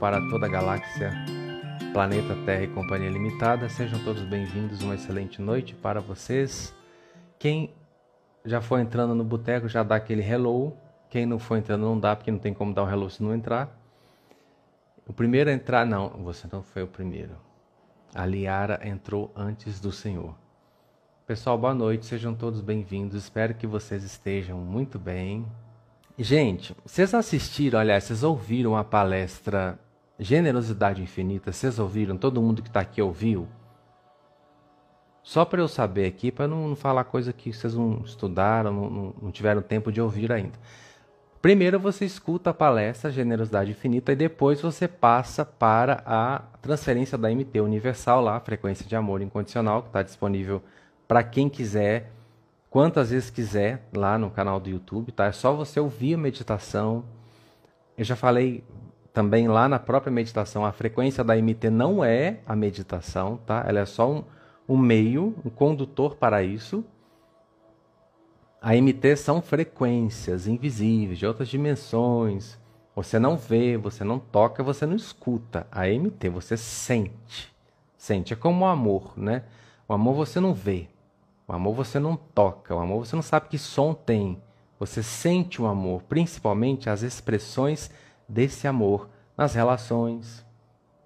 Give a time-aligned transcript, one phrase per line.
[0.00, 1.12] para toda a galáxia,
[1.92, 3.68] planeta Terra e Companhia Limitada.
[3.68, 4.80] Sejam todos bem-vindos.
[4.80, 6.74] Uma excelente noite para vocês.
[7.38, 7.74] Quem
[8.42, 10.74] já foi entrando no boteco já dá aquele hello.
[11.10, 13.34] Quem não foi entrando não dá, porque não tem como dar um hello se não
[13.34, 13.78] entrar.
[15.06, 17.36] O primeiro a entrar, não, você não foi o primeiro.
[18.14, 20.34] A Liara entrou antes do Senhor.
[21.26, 23.22] Pessoal, boa noite, sejam todos bem-vindos.
[23.22, 25.44] Espero que vocês estejam muito bem.
[26.18, 29.78] Gente, vocês assistiram, aliás, vocês ouviram a palestra
[30.20, 31.50] Generosidade Infinita?
[31.50, 32.16] Vocês ouviram?
[32.16, 33.48] Todo mundo que está aqui ouviu?
[35.22, 38.90] Só para eu saber aqui, para não, não, falar coisa que vocês não estudaram, não,
[38.90, 40.58] não, não tiveram tempo de ouvir ainda.
[41.40, 47.30] Primeiro você escuta a palestra Generosidade Infinita e depois você passa para a transferência da
[47.30, 50.62] MT Universal lá, frequência de amor incondicional, que está disponível
[51.08, 52.12] para quem quiser,
[52.68, 55.26] quantas vezes quiser, lá no canal do YouTube, tá?
[55.26, 57.04] É só você ouvir a meditação.
[57.96, 58.62] Eu já falei
[59.20, 63.62] também lá na própria meditação, a frequência da MT não é a meditação, tá?
[63.68, 64.24] Ela é só um,
[64.66, 66.82] um meio, um condutor para isso.
[68.62, 72.58] A MT são frequências invisíveis, de outras dimensões.
[72.96, 75.66] Você não vê, você não toca, você não escuta.
[75.70, 77.54] A MT você sente.
[77.98, 78.32] Sente.
[78.32, 79.44] É como o amor, né?
[79.86, 80.88] O amor você não vê,
[81.46, 84.40] o amor você não toca, o amor você não sabe que som tem.
[84.78, 87.90] Você sente o amor, principalmente as expressões
[88.30, 90.46] desse amor nas relações,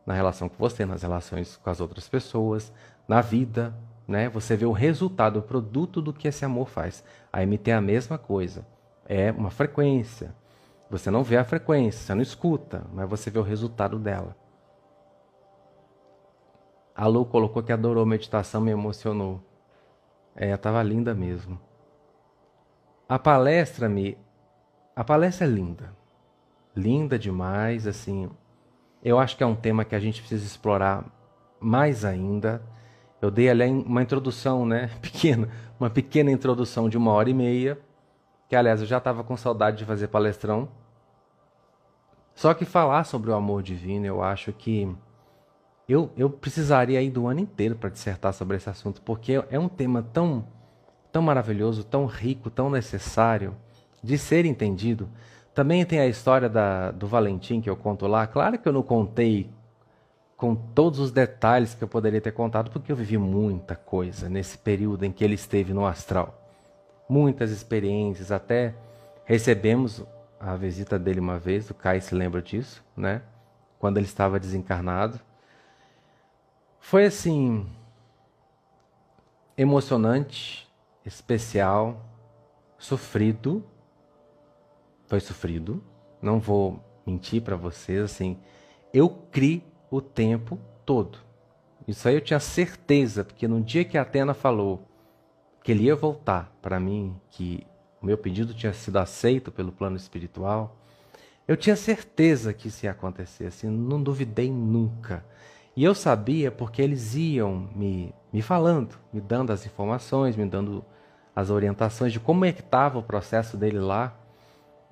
[0.04, 2.72] na relação com você, nas relações com as outras pessoas,
[3.08, 3.74] na vida,
[4.06, 4.28] né?
[4.28, 7.02] Você vê o resultado, o produto do que esse amor faz.
[7.32, 8.66] A MT é a mesma coisa,
[9.06, 10.34] é uma frequência.
[10.90, 14.36] Você não vê a frequência, você não escuta, mas você vê o resultado dela.
[16.94, 19.40] A Lu colocou que adorou meditação, me emocionou.
[20.36, 21.58] É, tava linda mesmo.
[23.08, 24.16] A palestra me
[24.94, 26.03] a palestra é linda.
[26.76, 28.28] Linda demais, assim.
[29.02, 31.04] Eu acho que é um tema que a gente precisa explorar
[31.60, 32.62] mais ainda.
[33.20, 35.48] Eu dei ali uma introdução, né, pequena,
[35.78, 37.78] uma pequena introdução de uma hora e meia,
[38.48, 40.68] que aliás eu já estava com saudade de fazer palestrão.
[42.34, 44.94] Só que falar sobre o amor divino, eu acho que
[45.88, 49.68] eu, eu precisaria ir do ano inteiro para dissertar sobre esse assunto, porque é um
[49.68, 50.46] tema tão,
[51.12, 53.54] tão maravilhoso, tão rico, tão necessário
[54.02, 55.08] de ser entendido.
[55.54, 58.26] Também tem a história da, do Valentim que eu conto lá.
[58.26, 59.50] Claro que eu não contei
[60.36, 64.58] com todos os detalhes que eu poderia ter contado, porque eu vivi muita coisa nesse
[64.58, 66.38] período em que ele esteve no astral.
[67.08, 68.74] Muitas experiências, até
[69.24, 70.04] recebemos
[70.40, 73.22] a visita dele uma vez, o Kai se lembra disso, né?
[73.78, 75.20] Quando ele estava desencarnado.
[76.80, 77.66] Foi assim
[79.56, 80.68] emocionante,
[81.04, 82.04] especial,
[82.76, 83.64] sofrido.
[85.06, 85.82] Foi sofrido,
[86.20, 88.38] não vou mentir para vocês, assim,
[88.92, 91.18] eu criei o tempo todo.
[91.86, 94.88] Isso aí eu tinha certeza, porque no dia que a Atena falou
[95.62, 97.66] que ele ia voltar para mim, que
[98.00, 100.76] o meu pedido tinha sido aceito pelo plano espiritual,
[101.46, 105.24] eu tinha certeza que isso ia acontecer, assim, não duvidei nunca.
[105.76, 110.84] E eu sabia porque eles iam me, me falando, me dando as informações, me dando
[111.34, 114.16] as orientações de como é que estava o processo dele lá.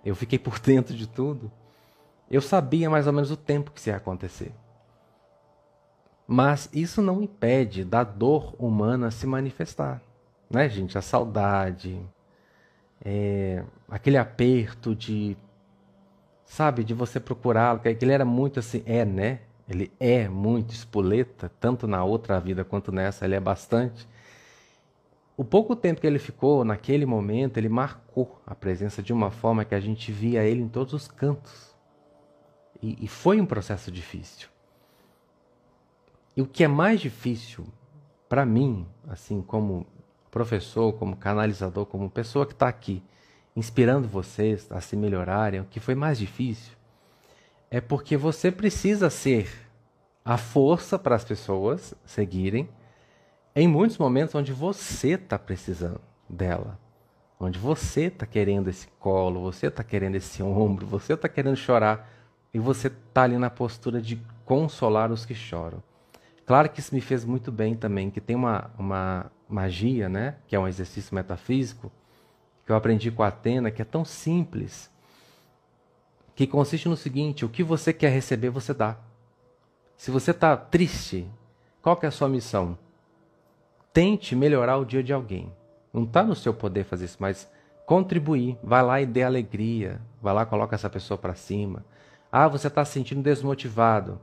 [0.04, 1.50] Eu fiquei por dentro de tudo.
[2.30, 4.52] Eu sabia mais ou menos o tempo que isso ia acontecer.
[6.26, 10.00] Mas isso não impede da dor humana se manifestar.
[10.48, 10.96] Né, gente?
[10.96, 12.00] A saudade,
[13.04, 15.36] é, aquele aperto de,
[16.44, 19.40] sabe, de você procurá-lo, que ele era muito assim, é, né?
[19.68, 24.08] Ele é muito espoleta, tanto na outra vida quanto nessa, ele é bastante.
[25.36, 29.64] O pouco tempo que ele ficou naquele momento, ele marcou a presença de uma forma
[29.64, 31.74] que a gente via ele em todos os cantos.
[32.82, 34.48] E, e foi um processo difícil.
[36.36, 37.64] E o que é mais difícil
[38.28, 39.86] para mim, assim como
[40.30, 43.02] professor, como canalizador, como pessoa que está aqui
[43.54, 46.72] inspirando vocês a se melhorarem, o que foi mais difícil
[47.70, 49.50] é porque você precisa ser
[50.22, 52.68] a força para as pessoas seguirem
[53.54, 56.78] em muitos momentos onde você está precisando dela.
[57.38, 62.08] Onde você está querendo esse colo, você está querendo esse ombro, você está querendo chorar
[62.54, 65.82] e você está ali na postura de consolar os que choram.
[66.46, 70.36] Claro que isso me fez muito bem também, que tem uma, uma magia, né?
[70.46, 71.90] que é um exercício metafísico,
[72.64, 74.90] que eu aprendi com a Atena, que é tão simples,
[76.34, 78.96] que consiste no seguinte: o que você quer receber, você dá.
[79.96, 81.28] Se você está triste,
[81.80, 82.78] qual é a sua missão?
[83.92, 85.52] Tente melhorar o dia de alguém.
[85.92, 87.48] Não está no seu poder fazer isso, mas
[87.84, 88.56] contribuir.
[88.62, 90.00] Vai lá e dê alegria.
[90.20, 91.84] Vai lá, coloca essa pessoa para cima.
[92.30, 94.18] Ah, você está se sentindo desmotivado.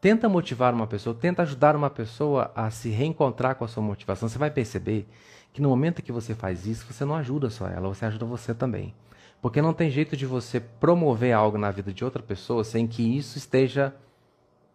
[0.00, 4.28] Tenta motivar uma pessoa, tenta ajudar uma pessoa a se reencontrar com a sua motivação.
[4.28, 5.06] Você vai perceber
[5.52, 8.54] que no momento que você faz isso, você não ajuda só ela, você ajuda você
[8.54, 8.94] também.
[9.40, 13.16] Porque não tem jeito de você promover algo na vida de outra pessoa sem que
[13.16, 13.94] isso esteja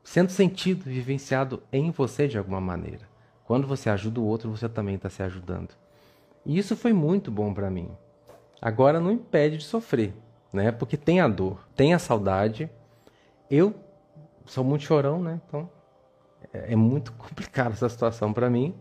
[0.04, 3.08] sendo sentido, vivenciado em você de alguma maneira.
[3.50, 5.70] Quando você ajuda o outro, você também está se ajudando.
[6.46, 7.90] E isso foi muito bom para mim.
[8.62, 10.14] Agora não impede de sofrer,
[10.54, 10.72] né?
[10.72, 12.70] Porque tem a dor, tem a saudade.
[13.50, 13.74] Eu
[14.46, 15.42] sou muito chorão, né?
[15.48, 15.68] Então
[16.54, 18.76] é, é muito complicada essa situação para mim.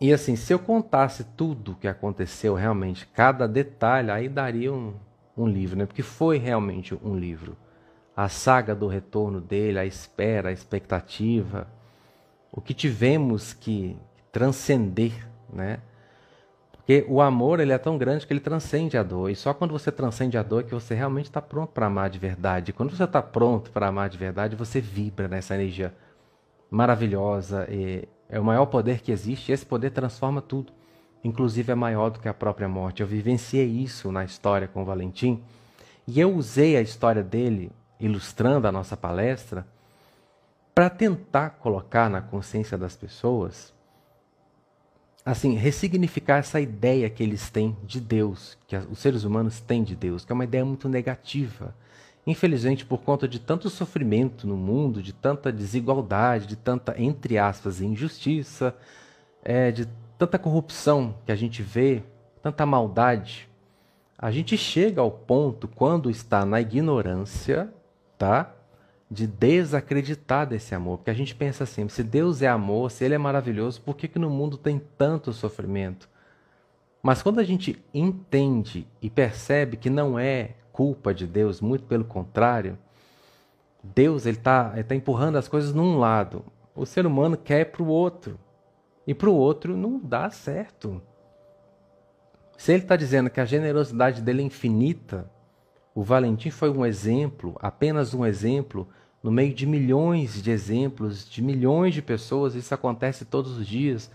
[0.00, 4.94] E assim, se eu contasse tudo o que aconteceu realmente, cada detalhe, aí daria um,
[5.36, 5.84] um livro, né?
[5.84, 7.54] Porque foi realmente um livro.
[8.16, 11.68] A saga do retorno dele, a espera, a expectativa,
[12.56, 13.96] o que tivemos que
[14.30, 15.12] transcender,
[15.52, 15.80] né?
[16.70, 19.30] Porque o amor ele é tão grande que ele transcende a dor.
[19.30, 22.10] E só quando você transcende a dor é que você realmente está pronto para amar
[22.10, 22.70] de verdade.
[22.70, 25.92] E quando você está pronto para amar de verdade, você vibra nessa energia
[26.70, 27.66] maravilhosa.
[28.28, 29.50] é o maior poder que existe.
[29.50, 30.72] E esse poder transforma tudo.
[31.24, 33.00] Inclusive é maior do que a própria morte.
[33.00, 35.42] Eu vivenciei isso na história com o Valentim.
[36.06, 39.66] E eu usei a história dele, ilustrando a nossa palestra,
[40.74, 43.72] para tentar colocar na consciência das pessoas
[45.24, 49.96] assim, ressignificar essa ideia que eles têm de Deus, que os seres humanos têm de
[49.96, 51.74] Deus, que é uma ideia muito negativa.
[52.26, 57.80] Infelizmente, por conta de tanto sofrimento no mundo, de tanta desigualdade, de tanta, entre aspas,
[57.80, 58.74] injustiça,
[59.42, 59.88] é, de
[60.18, 62.02] tanta corrupção que a gente vê,
[62.42, 63.48] tanta maldade,
[64.18, 67.72] a gente chega ao ponto, quando está na ignorância,
[68.16, 68.53] tá?
[69.14, 70.98] De desacreditar desse amor.
[70.98, 74.08] Porque a gente pensa assim: se Deus é amor, se Ele é maravilhoso, por que,
[74.08, 76.08] que no mundo tem tanto sofrimento?
[77.00, 82.04] Mas quando a gente entende e percebe que não é culpa de Deus, muito pelo
[82.04, 82.76] contrário,
[83.82, 86.44] Deus ele está ele tá empurrando as coisas num lado,
[86.74, 88.38] o ser humano quer para o outro,
[89.06, 91.00] e para o outro não dá certo.
[92.56, 95.30] Se ele está dizendo que a generosidade dele é infinita,
[95.94, 98.88] o Valentim foi um exemplo, apenas um exemplo
[99.24, 104.10] no meio de milhões de exemplos, de milhões de pessoas, isso acontece todos os dias,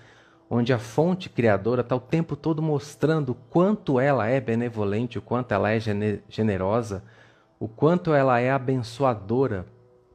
[0.48, 5.22] onde a fonte criadora está o tempo todo mostrando o quanto ela é benevolente, o
[5.22, 5.80] quanto ela é
[6.30, 7.04] generosa,
[7.60, 9.66] o quanto ela é abençoadora,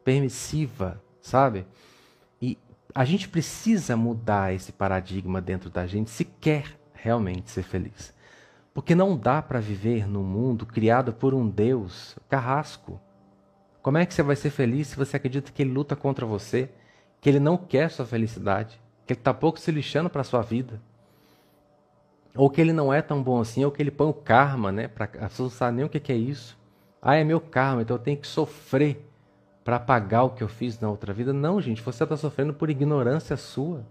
[0.05, 1.67] permissiva, sabe?
[2.41, 2.57] E
[2.95, 8.15] a gente precisa mudar esse paradigma dentro da gente se quer realmente ser feliz.
[8.73, 13.01] Porque não dá para viver num mundo criado por um Deus carrasco,
[13.85, 16.71] como é que você vai ser feliz se você acredita que ele luta contra você,
[17.21, 20.41] que ele não quer sua felicidade, que ele está pouco se lixando para a sua
[20.41, 20.81] vida?
[22.35, 24.89] Ou que ele não é tão bom assim, ou que ele põe o karma, né?
[24.89, 26.57] Pra, a pessoa não sabe nem o que, que é isso.
[27.03, 29.07] Ah, é meu karma, então eu tenho que sofrer
[29.63, 31.35] para pagar o que eu fiz na outra vida.
[31.35, 33.85] Não, gente, você está sofrendo por ignorância sua.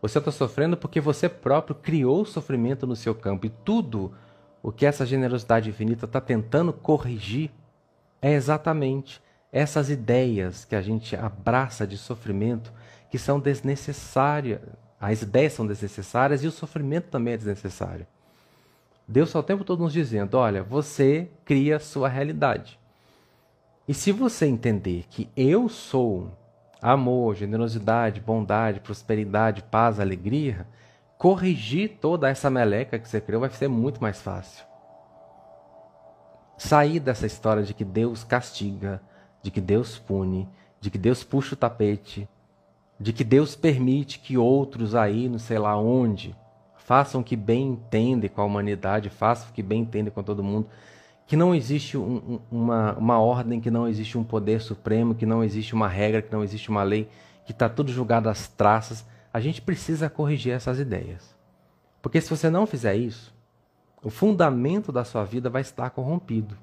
[0.00, 3.46] Você está sofrendo porque você próprio criou o sofrimento no seu campo.
[3.46, 4.14] E tudo
[4.62, 7.50] o que essa generosidade infinita está tentando corrigir
[8.22, 9.20] é exatamente
[9.52, 12.72] essas ideias que a gente abraça de sofrimento
[13.10, 14.60] que são desnecessárias.
[15.00, 18.06] As ideias são desnecessárias e o sofrimento também é desnecessário.
[19.08, 22.78] Deus está o tempo todo nos dizendo: olha, você cria a sua realidade.
[23.88, 26.30] E se você entender que eu sou
[26.80, 30.66] amor, generosidade, bondade, prosperidade, paz, alegria,
[31.18, 34.64] corrigir toda essa meleca que você criou vai ser muito mais fácil.
[36.56, 39.02] Sair dessa história de que Deus castiga,
[39.42, 40.48] de que Deus pune,
[40.80, 42.28] de que Deus puxa o tapete,
[42.98, 46.36] de que Deus permite que outros aí, não sei lá onde,
[46.76, 50.42] façam o que bem entendem com a humanidade, façam o que bem entendem com todo
[50.42, 50.66] mundo,
[51.26, 55.44] que não existe um, uma, uma ordem, que não existe um poder supremo, que não
[55.44, 57.08] existe uma regra, que não existe uma lei,
[57.46, 59.06] que está tudo julgado às traças.
[59.32, 61.32] A gente precisa corrigir essas ideias.
[62.02, 63.32] Porque se você não fizer isso,
[64.02, 66.58] o fundamento da sua vida vai estar corrompido.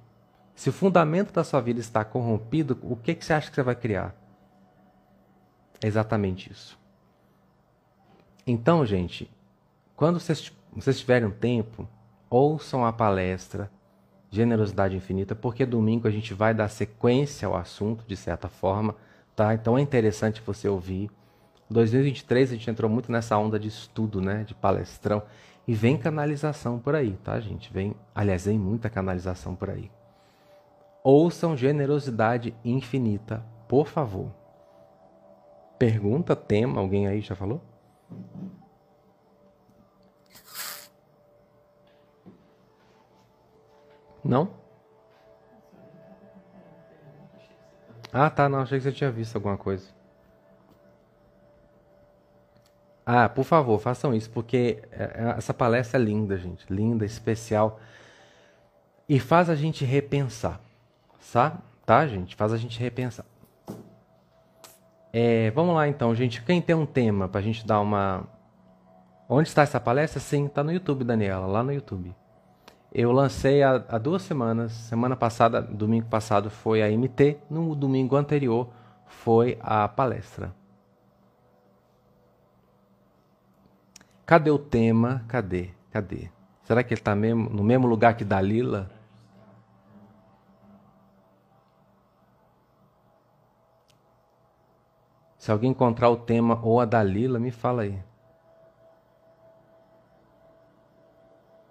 [0.58, 3.62] Se o fundamento da sua vida está corrompido, o que, que você acha que você
[3.62, 4.16] vai criar?
[5.80, 6.80] É exatamente isso.
[8.46, 9.30] Então, gente,
[9.96, 11.88] quando vocês, vocês tiverem um tempo,
[12.28, 13.70] ouçam a palestra
[14.32, 18.96] Generosidade Infinita, porque domingo a gente vai dar sequência ao assunto, de certa forma,
[19.36, 19.54] tá?
[19.54, 21.12] Então é interessante você ouvir.
[21.70, 25.22] 2023 a gente entrou muito nessa onda de estudo, né, de palestrão,
[25.68, 27.72] e vem canalização por aí, tá, gente?
[27.72, 29.92] Vem, aliás, vem muita canalização por aí.
[31.04, 34.32] Ouçam generosidade infinita, por favor.
[35.80, 37.62] Pergunta, tema, alguém aí já falou?
[44.24, 44.50] Não?
[48.12, 49.98] Ah, tá, não, achei que você tinha visto alguma coisa.
[53.06, 56.66] Ah, por favor, façam isso, porque é, é, essa palestra é linda, gente.
[56.70, 57.80] Linda, especial.
[59.08, 60.60] E faz a gente repensar.
[61.32, 61.58] Tá?
[61.86, 62.36] Tá, gente?
[62.36, 63.26] Faz a gente repensar.
[65.14, 66.42] É, vamos lá então, gente.
[66.42, 68.24] Quem tem um tema pra gente dar uma.
[69.30, 70.20] Onde está essa palestra?
[70.20, 72.16] Sim, tá no YouTube, Daniela, lá no YouTube.
[72.94, 74.72] Eu lancei há, há duas semanas.
[74.72, 77.38] Semana passada, domingo passado, foi a MT.
[77.50, 78.70] No domingo anterior
[79.06, 80.54] foi a palestra.
[84.26, 85.24] Cadê o tema?
[85.28, 85.70] Cadê?
[85.92, 86.30] Cadê?
[86.64, 88.97] Será que ele está no mesmo lugar que Dalila?
[95.48, 98.04] Se alguém encontrar o tema ou a Dalila, me fala aí.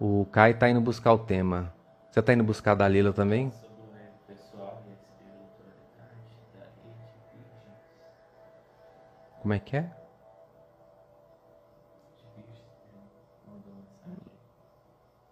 [0.00, 1.74] O Kai está indo buscar o tema.
[2.10, 3.52] Você está indo buscar a Dalila também?
[9.42, 9.90] Como é que é?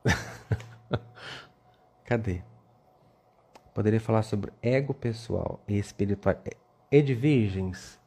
[2.04, 2.42] Cadê?
[3.72, 6.36] Poderia falar sobre ego pessoal e espiritual.
[6.92, 7.98] E de virgens,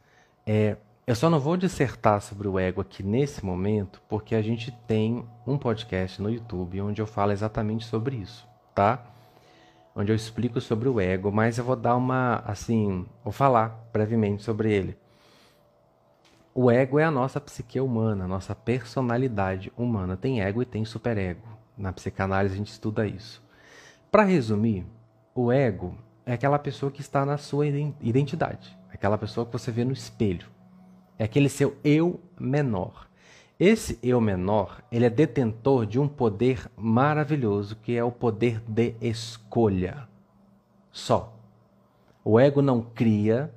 [0.48, 4.72] é, eu só não vou dissertar sobre o ego aqui nesse momento, porque a gente
[4.88, 9.04] tem um podcast no YouTube onde eu falo exatamente sobre isso, tá?
[9.94, 14.42] Onde eu explico sobre o ego, mas eu vou dar uma, assim, vou falar brevemente
[14.42, 14.98] sobre ele.
[16.56, 20.16] O ego é a nossa psique humana, a nossa personalidade humana.
[20.16, 21.46] Tem ego e tem superego.
[21.77, 23.44] Na psicanálise a gente estuda isso.
[24.10, 24.86] Para resumir,
[25.36, 29.86] o ego é aquela pessoa que está na sua identidade, aquela pessoa que você vê
[29.86, 30.48] no espelho.
[31.18, 33.08] É aquele seu eu menor.
[33.60, 38.96] Esse eu menor, ele é detentor de um poder maravilhoso, que é o poder de
[39.01, 40.08] escolha.
[40.92, 41.34] Só.
[42.24, 43.51] O ego não cria,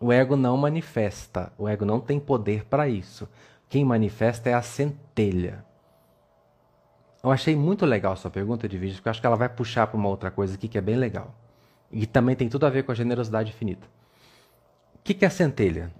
[0.00, 3.28] o ego não manifesta, o ego não tem poder para isso.
[3.68, 5.64] Quem manifesta é a centelha.
[7.22, 9.86] Eu achei muito legal sua pergunta de vídeo, porque eu acho que ela vai puxar
[9.86, 11.34] para uma outra coisa aqui que é bem legal.
[11.90, 13.95] E também tem tudo a ver com a generosidade infinita.
[15.06, 15.92] Que, que é a centelha?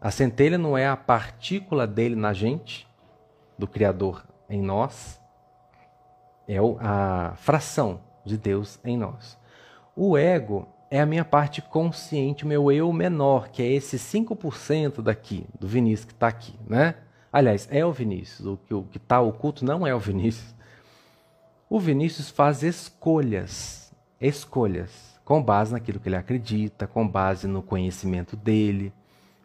[0.00, 2.88] A centelha não é a partícula dele na gente,
[3.58, 5.20] do Criador em nós,
[6.48, 9.38] é a fração de Deus em nós.
[9.94, 15.02] O ego é a minha parte consciente, o meu eu menor, que é esse 5%
[15.02, 16.94] daqui, do Vinícius que está aqui, né?
[17.30, 18.46] Aliás, é o Vinícius.
[18.46, 20.54] O que está oculto não é o Vinícius.
[21.68, 28.36] O Vinícius faz escolhas, escolhas, com base naquilo que ele acredita, com base no conhecimento
[28.36, 28.92] dele,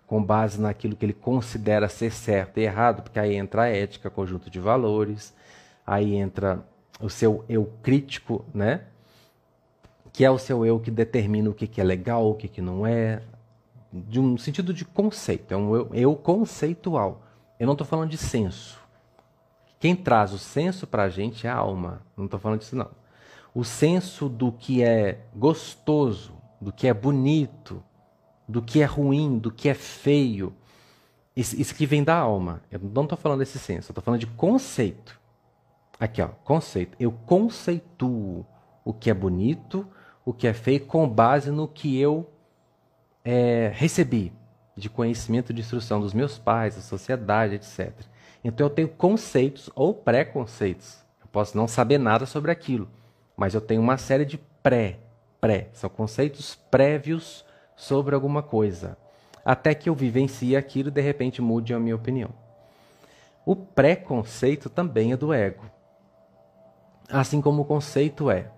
[0.05, 4.09] com base naquilo que ele considera ser certo e errado, porque aí entra a ética,
[4.09, 5.33] conjunto de valores,
[5.85, 6.65] aí entra
[6.99, 8.81] o seu eu crítico, né?
[10.11, 12.61] Que é o seu eu que determina o que, que é legal, o que, que
[12.61, 13.21] não é,
[13.93, 17.21] de um sentido de conceito, é um eu, eu conceitual.
[17.59, 18.79] Eu não estou falando de senso.
[19.79, 22.01] Quem traz o senso para a gente é a alma.
[22.17, 22.89] Não estou falando disso, não.
[23.53, 27.83] O senso do que é gostoso, do que é bonito,
[28.47, 30.53] do que é ruim, do que é feio.
[31.35, 32.61] Isso, que vem da alma.
[32.71, 35.19] Eu não estou falando desse senso, eu estou falando de conceito.
[35.99, 36.95] Aqui, ó, conceito.
[36.99, 38.45] Eu conceituo
[38.83, 39.87] o que é bonito,
[40.25, 42.29] o que é feio, com base no que eu
[43.23, 44.33] é, recebi
[44.75, 47.93] de conhecimento de instrução dos meus pais, da sociedade, etc.
[48.43, 51.03] Então eu tenho conceitos ou preconceitos.
[51.21, 52.89] Eu posso não saber nada sobre aquilo,
[53.39, 54.99] mas eu tenho uma série de pré,
[55.39, 58.97] pré, são conceitos prévios sobre alguma coisa,
[59.45, 62.31] até que eu vivencie aquilo e de repente mude a minha opinião.
[63.45, 65.63] O preconceito também é do ego.
[67.09, 68.51] Assim como o conceito é.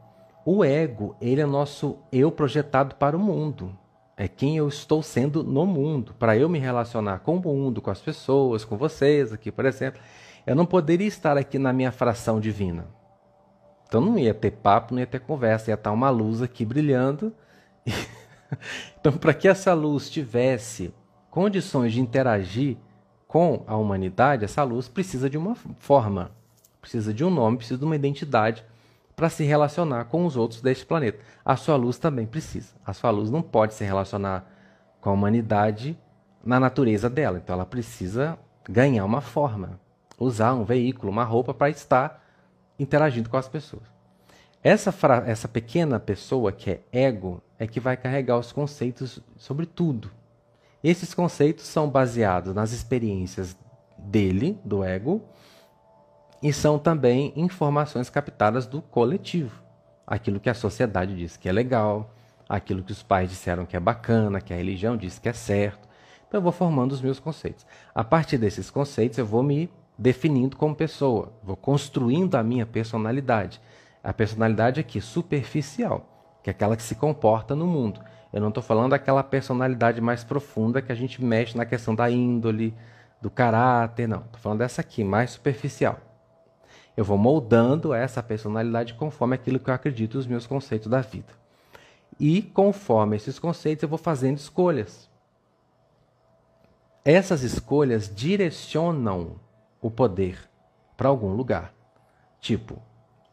[0.43, 3.77] O ego, ele é nosso eu projetado para o mundo
[4.21, 6.13] é quem eu estou sendo no mundo.
[6.13, 9.99] Para eu me relacionar com o mundo, com as pessoas, com vocês aqui, por exemplo,
[10.45, 12.85] eu não poderia estar aqui na minha fração divina.
[13.91, 17.33] Então não ia ter papo, não ia ter conversa, ia estar uma luz aqui brilhando.
[18.97, 20.93] então, para que essa luz tivesse
[21.29, 22.77] condições de interagir
[23.27, 26.31] com a humanidade, essa luz precisa de uma forma,
[26.79, 28.63] precisa de um nome, precisa de uma identidade
[29.13, 31.19] para se relacionar com os outros deste planeta.
[31.43, 32.73] A sua luz também precisa.
[32.85, 34.49] A sua luz não pode se relacionar
[35.01, 35.99] com a humanidade
[36.41, 37.41] na natureza dela.
[37.43, 39.81] Então ela precisa ganhar uma forma,
[40.17, 42.20] usar um veículo, uma roupa para estar
[42.81, 43.83] interagindo com as pessoas.
[44.63, 44.93] Essa,
[45.25, 50.11] essa pequena pessoa que é ego é que vai carregar os conceitos sobre tudo.
[50.83, 53.55] Esses conceitos são baseados nas experiências
[53.97, 55.21] dele, do ego,
[56.41, 59.61] e são também informações captadas do coletivo.
[60.05, 62.11] Aquilo que a sociedade diz que é legal,
[62.49, 65.87] aquilo que os pais disseram que é bacana, que a religião diz que é certo.
[66.27, 67.65] Então eu vou formando os meus conceitos.
[67.93, 69.69] A partir desses conceitos eu vou me
[70.01, 73.61] definindo como pessoa, vou construindo a minha personalidade.
[74.03, 78.01] A personalidade aqui superficial, que é aquela que se comporta no mundo.
[78.33, 82.09] Eu não estou falando daquela personalidade mais profunda que a gente mexe na questão da
[82.09, 82.73] índole,
[83.21, 84.21] do caráter, não.
[84.21, 85.99] Estou falando dessa aqui, mais superficial.
[86.97, 91.31] Eu vou moldando essa personalidade conforme aquilo que eu acredito os meus conceitos da vida.
[92.19, 95.07] E conforme esses conceitos, eu vou fazendo escolhas.
[97.05, 99.39] Essas escolhas direcionam
[99.81, 100.37] o poder
[100.95, 101.73] para algum lugar.
[102.39, 102.81] Tipo,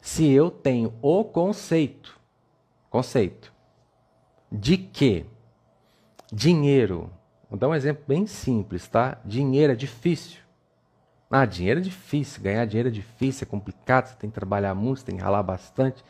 [0.01, 2.19] se eu tenho o conceito,
[2.89, 3.53] conceito
[4.51, 5.27] de que
[6.33, 7.11] dinheiro,
[7.49, 9.19] vou dar um exemplo bem simples, tá?
[9.25, 10.41] Dinheiro é difícil.
[11.31, 15.01] Ah, dinheiro é difícil, ganhar dinheiro é difícil, é complicado, você tem que trabalhar muito,
[15.01, 16.03] você tem que ralar bastante.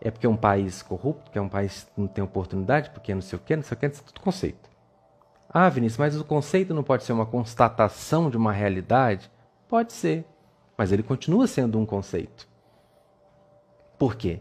[0.00, 3.14] É porque é um país corrupto, que é um país que não tem oportunidade, porque
[3.14, 4.68] não sei o quê, não sei o quê, isso é tudo conceito.
[5.48, 9.30] Ah, Vinícius, mas o conceito não pode ser uma constatação de uma realidade?
[9.70, 10.24] Pode ser,
[10.76, 12.48] mas ele continua sendo um conceito.
[13.96, 14.40] Por quê?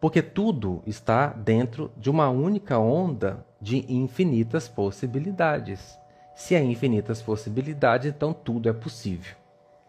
[0.00, 5.98] Porque tudo está dentro de uma única onda de infinitas possibilidades.
[6.36, 9.34] Se há infinitas possibilidades, então tudo é possível.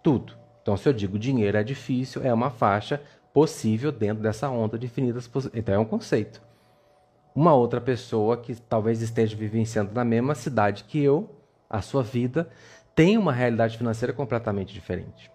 [0.02, 0.34] Tudo.
[0.64, 3.00] Então, se eu digo dinheiro é difícil, é uma faixa
[3.32, 5.64] possível dentro dessa onda de infinitas possibilidades.
[5.64, 6.42] Então, é um conceito.
[7.36, 11.30] Uma outra pessoa que talvez esteja vivenciando na mesma cidade que eu,
[11.70, 12.50] a sua vida,
[12.96, 15.32] tem uma realidade financeira completamente diferente.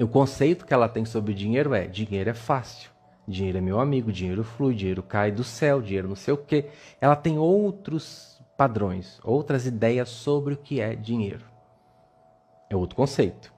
[0.00, 2.90] O conceito que ela tem sobre dinheiro é: dinheiro é fácil,
[3.26, 6.70] dinheiro é meu amigo, dinheiro flui, dinheiro cai do céu, dinheiro não sei o quê.
[7.00, 11.44] Ela tem outros padrões, outras ideias sobre o que é dinheiro.
[12.70, 13.52] É outro conceito.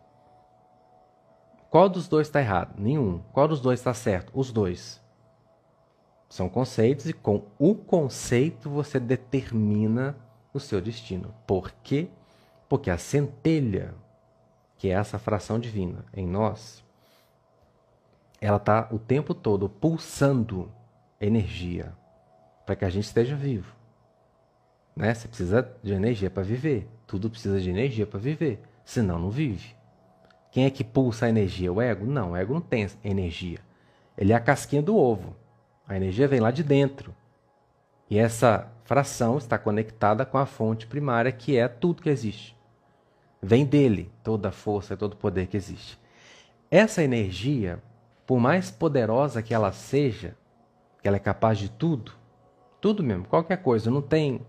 [1.71, 2.75] Qual dos dois está errado?
[2.79, 3.21] Nenhum.
[3.33, 4.31] Qual dos dois está certo?
[4.35, 5.03] Os dois.
[6.29, 10.17] São conceitos e com o conceito você determina
[10.55, 11.35] o seu destino.
[11.47, 12.09] Por quê?
[12.69, 13.95] Porque a centelha,
[14.79, 16.83] que é essa fração divina em nós,
[18.41, 20.71] ela está o tempo todo pulsando
[21.21, 21.93] energia
[22.65, 23.75] para que a gente esteja vivo.
[24.95, 25.13] Né?
[25.13, 26.89] Você precisa de energia para viver.
[27.07, 28.63] Tudo precisa de energia para viver.
[28.85, 29.75] Senão, não vive.
[30.51, 31.73] Quem é que pulsa a energia?
[31.73, 32.07] O ego?
[32.07, 33.59] Não, o ego não tem energia.
[34.17, 35.35] Ele é a casquinha do ovo.
[35.87, 37.15] A energia vem lá de dentro.
[38.09, 42.57] E essa fração está conectada com a fonte primária, que é tudo que existe.
[43.43, 45.99] Vem dele toda a força e todo o poder que existe.
[46.71, 47.83] Essa energia,
[48.27, 50.37] por mais poderosa que ela seja,
[51.03, 52.13] que ela é capaz de tudo,
[52.81, 54.41] tudo mesmo, qualquer coisa, não tem.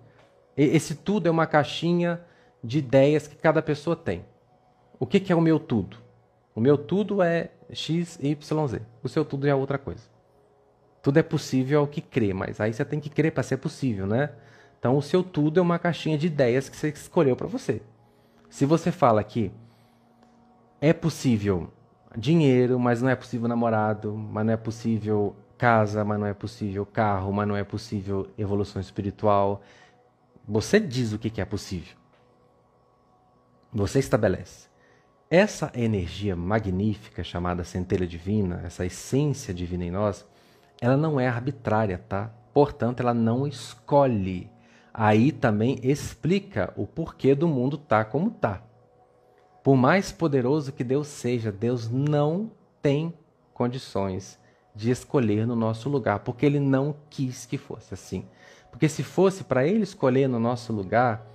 [0.56, 2.22] Esse tudo é uma caixinha
[2.64, 4.26] de ideias que cada pessoa tem.
[5.00, 5.98] O que, que é o meu tudo?
[6.54, 8.82] O meu tudo é X, Y, Z.
[9.04, 10.15] O seu tudo é outra coisa.
[11.06, 14.08] Tudo é possível ao que crê, mas aí você tem que crer para ser possível,
[14.08, 14.32] né?
[14.80, 17.80] Então o seu tudo é uma caixinha de ideias que você escolheu para você.
[18.50, 19.52] Se você fala que
[20.82, 21.72] é possível
[22.18, 26.84] dinheiro, mas não é possível namorado, mas não é possível casa, mas não é possível
[26.88, 29.62] carro, mas não é possível evolução espiritual,
[30.48, 31.96] você diz o que é possível.
[33.72, 34.70] Você estabelece.
[35.30, 40.26] Essa energia magnífica chamada centelha divina, essa essência divina em nós,
[40.82, 42.32] ela não é arbitrária, tá?
[42.54, 44.50] Portanto, ela não escolhe.
[44.94, 48.62] Aí também explica o porquê do mundo tá como tá.
[49.64, 53.14] Por mais poderoso que Deus seja, Deus não tem
[53.54, 54.40] condições
[54.76, 58.26] de escolher no nosso lugar, porque ele não quis que fosse assim.
[58.70, 61.26] Porque se fosse para ele escolher no nosso lugar,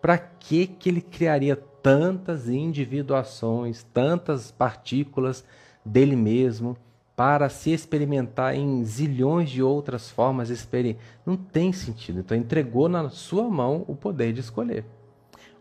[0.00, 5.44] para que que ele criaria tantas individuações, tantas partículas
[5.84, 6.76] dele mesmo?
[7.20, 10.48] Para se experimentar em zilhões de outras formas.
[11.26, 12.20] Não tem sentido.
[12.20, 14.86] Então, entregou na sua mão o poder de escolher.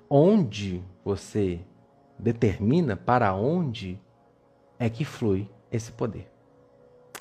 [0.09, 1.59] Onde você
[2.17, 3.99] determina para onde
[4.79, 6.31] é que flui esse poder.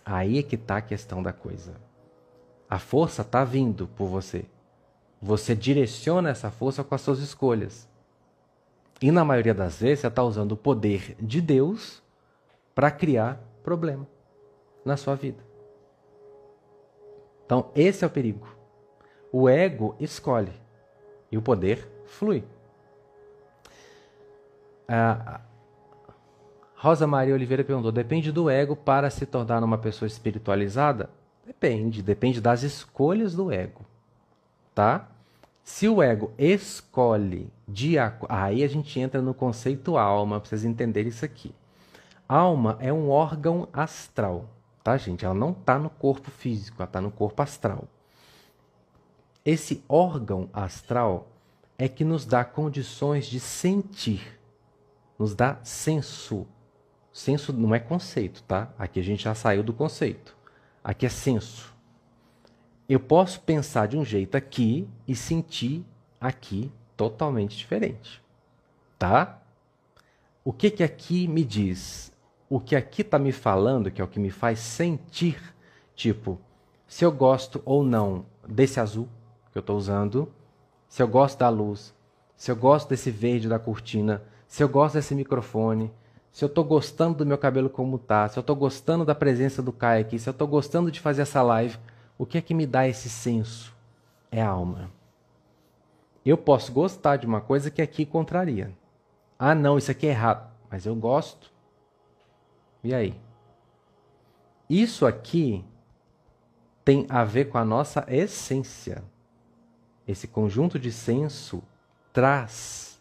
[0.05, 1.75] Aí é que está a questão da coisa.
[2.71, 4.45] A força está vindo por você.
[5.21, 7.89] Você direciona essa força com as suas escolhas.
[9.03, 12.01] E na maioria das vezes você está usando o poder de Deus
[12.73, 14.07] para criar problema
[14.85, 15.43] na sua vida.
[17.45, 18.47] Então, esse é o perigo.
[19.33, 20.53] O ego escolhe
[21.31, 22.45] e o poder flui.
[24.87, 25.41] A
[26.75, 31.11] Rosa Maria Oliveira perguntou: depende do ego para se tornar uma pessoa espiritualizada?
[31.45, 33.81] Depende, depende das escolhas do ego,
[34.75, 35.09] tá?
[35.65, 37.97] Se o ego escolhe de
[38.29, 41.55] aí a gente entra no conceito alma, para vocês entenderem isso aqui.
[42.29, 44.47] Alma é um órgão astral
[44.89, 45.23] tá, gente?
[45.23, 47.87] Ela não está no corpo físico, ela está no corpo astral.
[49.45, 51.29] Esse órgão astral
[51.77, 54.41] é que nos dá condições de sentir,
[55.19, 56.47] nos dá senso.
[57.13, 58.73] Senso não é conceito, tá?
[58.79, 60.35] Aqui a gente já saiu do conceito.
[60.83, 61.75] Aqui é senso.
[62.89, 65.85] Eu posso pensar de um jeito aqui e sentir
[66.19, 68.23] aqui totalmente diferente,
[68.99, 69.43] tá?
[70.43, 72.11] O que que aqui me diz?
[72.49, 75.55] O que aqui está me falando, que é o que me faz sentir,
[75.95, 76.39] tipo,
[76.87, 79.09] se eu gosto ou não desse azul
[79.53, 80.33] que eu estou usando,
[80.89, 81.95] se eu gosto da luz,
[82.35, 85.93] se eu gosto desse verde da cortina, se eu gosto desse microfone,
[86.33, 89.61] se eu estou gostando do meu cabelo como tá, se eu estou gostando da presença
[89.61, 91.77] do Kai aqui, se eu estou gostando de fazer essa live,
[92.17, 93.75] o que é que me dá esse senso?
[94.31, 94.91] É a alma.
[96.25, 98.73] Eu posso gostar de uma coisa que aqui contraria.
[99.39, 101.51] Ah, não, isso aqui é errado, mas eu gosto.
[102.83, 103.19] E aí?
[104.69, 105.65] Isso aqui
[106.85, 109.03] tem a ver com a nossa essência.
[110.07, 111.63] Esse conjunto de senso
[112.13, 113.01] traz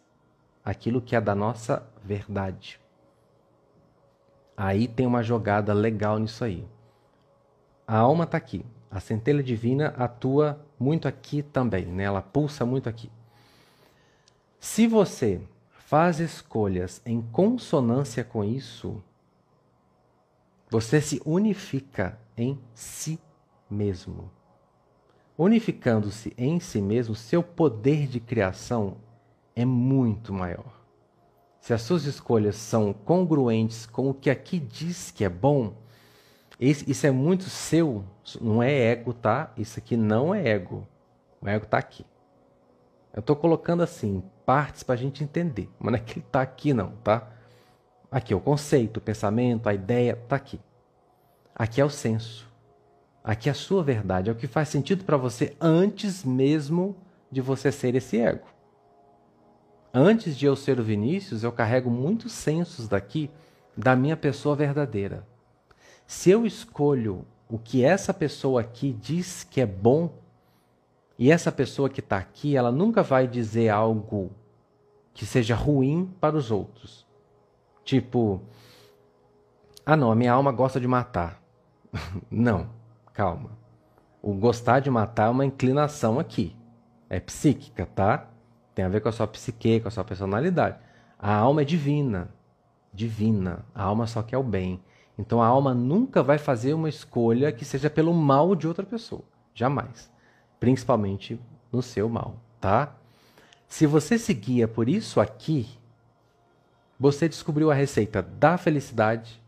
[0.63, 2.79] aquilo que é da nossa verdade.
[4.55, 6.67] Aí tem uma jogada legal nisso aí.
[7.87, 8.65] A alma está aqui.
[8.89, 12.03] A centelha divina atua muito aqui também, né?
[12.03, 13.11] ela pulsa muito aqui.
[14.59, 19.01] Se você faz escolhas em consonância com isso,
[20.69, 23.19] você se unifica em si
[23.69, 24.31] mesmo.
[25.37, 28.97] Unificando-se em si mesmo, seu poder de criação
[29.55, 30.77] é muito maior.
[31.59, 35.73] Se as suas escolhas são congruentes com o que aqui diz que é bom,
[36.59, 38.03] isso é muito seu,
[38.41, 39.51] não é ego, tá?
[39.55, 40.87] Isso aqui não é ego.
[41.41, 42.05] O ego está aqui.
[43.13, 45.69] Eu estou colocando assim, partes para a gente entender.
[45.79, 47.31] Mas não é que ele está aqui, não, tá?
[48.09, 50.59] Aqui é o conceito, o pensamento, a ideia, está aqui.
[51.53, 52.47] Aqui é o senso.
[53.23, 56.95] Aqui é a sua verdade, é o que faz sentido para você antes mesmo
[57.29, 58.47] de você ser esse ego.
[59.93, 63.29] Antes de eu ser o Vinícius, eu carrego muitos sensos daqui
[63.75, 65.27] da minha pessoa verdadeira.
[66.05, 70.13] Se eu escolho o que essa pessoa aqui diz que é bom,
[71.17, 74.31] e essa pessoa que está aqui, ela nunca vai dizer algo
[75.13, 77.06] que seja ruim para os outros.
[77.87, 78.41] Tipo,
[79.85, 81.41] ah não, a minha alma gosta de matar.
[82.29, 82.69] não,
[83.13, 83.51] calma.
[84.21, 86.53] O gostar de matar é uma inclinação aqui.
[87.09, 88.27] É psíquica, tá?
[88.75, 90.75] Tem a ver com a sua psique, com a sua personalidade.
[91.17, 92.29] A alma é divina.
[92.93, 93.65] Divina.
[93.73, 94.81] A alma só quer o bem.
[95.17, 99.23] Então a alma nunca vai fazer uma escolha que seja pelo mal de outra pessoa.
[99.53, 100.11] Jamais.
[100.59, 101.39] Principalmente
[101.71, 102.97] no seu mal, tá?
[103.65, 105.76] Se você se guia por isso aqui,
[106.99, 109.41] você descobriu a receita da felicidade,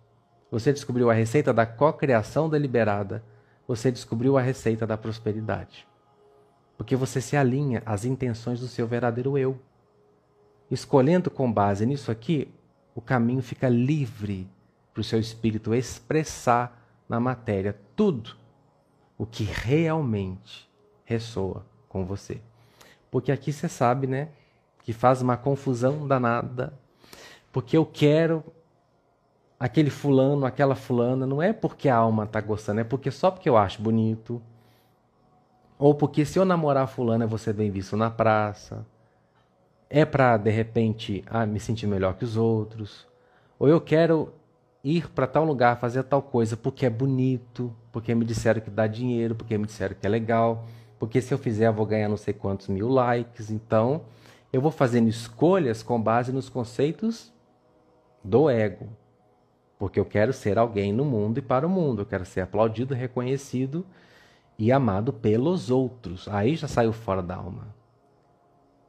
[0.52, 3.24] você descobriu a receita da cocriação deliberada,
[3.68, 5.88] você descobriu a receita da prosperidade.
[6.78, 9.60] Porque você se alinha às intenções do seu verdadeiro eu.
[10.72, 12.54] Escolhendo com base nisso aqui,
[12.96, 14.50] o caminho fica livre
[14.94, 18.36] para o seu espírito expressar na matéria tudo
[19.18, 20.70] o que realmente
[21.04, 22.42] ressoa com você.
[23.12, 24.30] Porque aqui você sabe, né,
[24.84, 26.74] que faz uma confusão danada.
[27.52, 28.44] Porque eu quero
[29.60, 33.50] aquele fulano, aquela fulana, não é porque a alma está gostando, é porque só porque
[33.50, 34.42] eu acho bonito.
[35.78, 38.86] Ou porque se eu namorar a fulana, você bem visto na praça.
[39.90, 43.08] É para de repente ah, me sentir melhor que os outros.
[43.58, 44.34] Ou eu quero
[44.84, 48.88] ir para tal lugar fazer tal coisa porque é bonito, porque me disseram que dá
[48.88, 50.66] dinheiro, porque me disseram que é legal,
[50.98, 53.50] porque se eu fizer eu vou ganhar não sei quantos mil likes.
[53.50, 54.02] Então,
[54.54, 57.32] eu vou fazendo escolhas com base nos conceitos
[58.24, 58.90] do ego.
[59.78, 62.94] Porque eu quero ser alguém no mundo e para o mundo, eu quero ser aplaudido,
[62.94, 63.86] reconhecido
[64.58, 66.28] e amado pelos outros.
[66.28, 67.74] Aí já saiu fora da alma.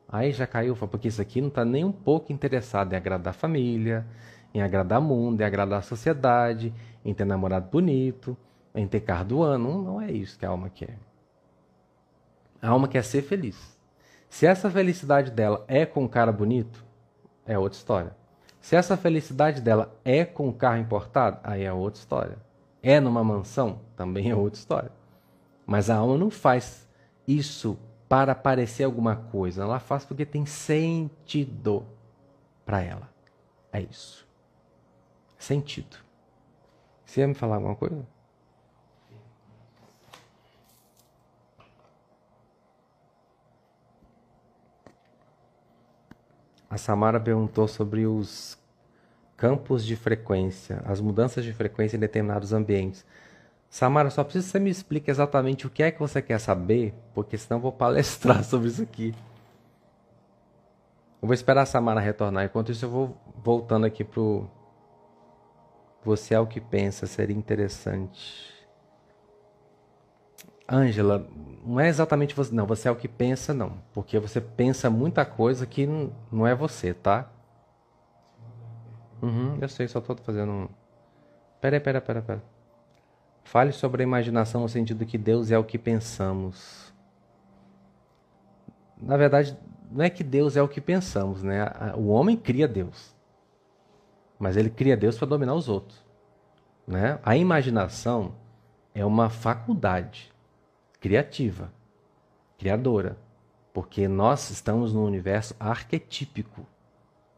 [0.09, 3.37] Aí já caiu, porque isso aqui não está nem um pouco interessado em agradar a
[3.37, 4.05] família,
[4.53, 8.37] em agradar o mundo, em agradar a sociedade, em ter namorado bonito,
[8.75, 9.85] em ter carro do ano.
[9.85, 10.99] Não é isso que a alma quer.
[12.61, 13.79] A alma quer ser feliz.
[14.29, 16.85] Se essa felicidade dela é com um cara bonito,
[17.47, 18.20] é outra história.
[18.61, 22.39] Se essa felicidade dela é com um carro importado, aí é outra história.
[22.83, 24.93] É numa mansão, também é outra história.
[25.67, 26.89] Mas a alma não faz
[27.27, 29.63] isso para parecer alguma coisa.
[29.63, 31.85] Ela faz porque tem sentido
[32.65, 33.09] para ela.
[33.73, 34.31] É isso
[35.41, 35.97] sentido.
[37.05, 38.07] Você ia me falar alguma coisa?
[46.71, 48.57] A Samara perguntou sobre os
[49.37, 53.05] campos de frequência, as mudanças de frequência em determinados ambientes.
[53.69, 56.95] Samara, só preciso que você me explique exatamente o que é que você quer saber,
[57.13, 59.13] porque senão eu vou palestrar sobre isso aqui.
[61.21, 62.45] Eu vou esperar a Samara retornar.
[62.45, 64.49] Enquanto isso, eu vou voltando aqui pro.
[66.05, 68.60] Você é o que pensa, seria interessante.
[70.71, 71.27] Ângela,
[71.65, 72.55] não é exatamente você.
[72.55, 73.79] Não, você é o que pensa, não.
[73.93, 75.87] Porque você pensa muita coisa que
[76.31, 77.29] não é você, tá?
[79.21, 80.69] Uhum, eu sei, só tô fazendo um.
[81.61, 82.43] Pera, pera, pera, pera.
[83.45, 86.95] Fale sobre a imaginação no sentido que Deus é o que pensamos.
[88.97, 89.59] Na verdade,
[89.91, 91.67] não é que Deus é o que pensamos, né?
[91.97, 93.15] O homem cria Deus.
[94.39, 96.03] Mas ele cria Deus para dominar os outros.
[96.87, 97.19] Né?
[97.23, 98.35] A imaginação
[98.95, 100.33] é uma faculdade
[101.01, 101.73] criativa,
[102.59, 103.17] criadora,
[103.73, 106.67] porque nós estamos num universo arquetípico.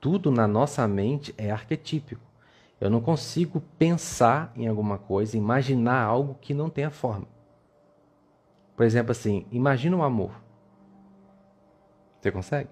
[0.00, 2.22] Tudo na nossa mente é arquetípico.
[2.80, 7.26] Eu não consigo pensar em alguma coisa, imaginar algo que não tenha forma.
[8.74, 10.32] Por exemplo, assim, imagina um amor.
[12.20, 12.70] Você consegue?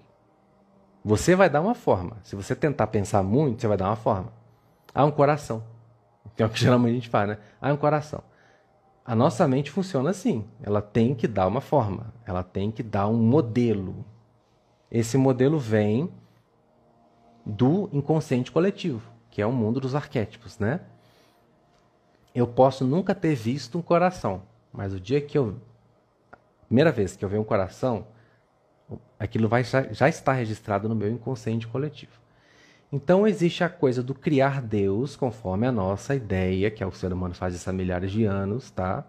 [1.03, 2.17] Você vai dar uma forma.
[2.23, 4.33] Se você tentar pensar muito, você vai dar uma forma.
[4.93, 5.63] Há um coração.
[6.35, 7.37] Que é o que geralmente a gente faz, né?
[7.61, 8.21] Há um coração.
[9.03, 10.45] A nossa mente funciona assim.
[10.61, 12.13] Ela tem que dar uma forma.
[12.25, 14.05] Ela tem que dar um modelo.
[14.91, 16.11] Esse modelo vem
[17.45, 20.81] do inconsciente coletivo, que é o mundo dos arquétipos, né?
[22.35, 25.59] Eu posso nunca ter visto um coração, mas o dia que eu.
[26.67, 28.07] Primeira vez que eu ver um coração,
[29.19, 32.20] aquilo vai, já, já está registrado no meu inconsciente coletivo.
[32.91, 37.13] Então existe a coisa do criar Deus conforme a nossa ideia, que é o ser
[37.13, 39.05] humano faz isso há milhares de anos, tá?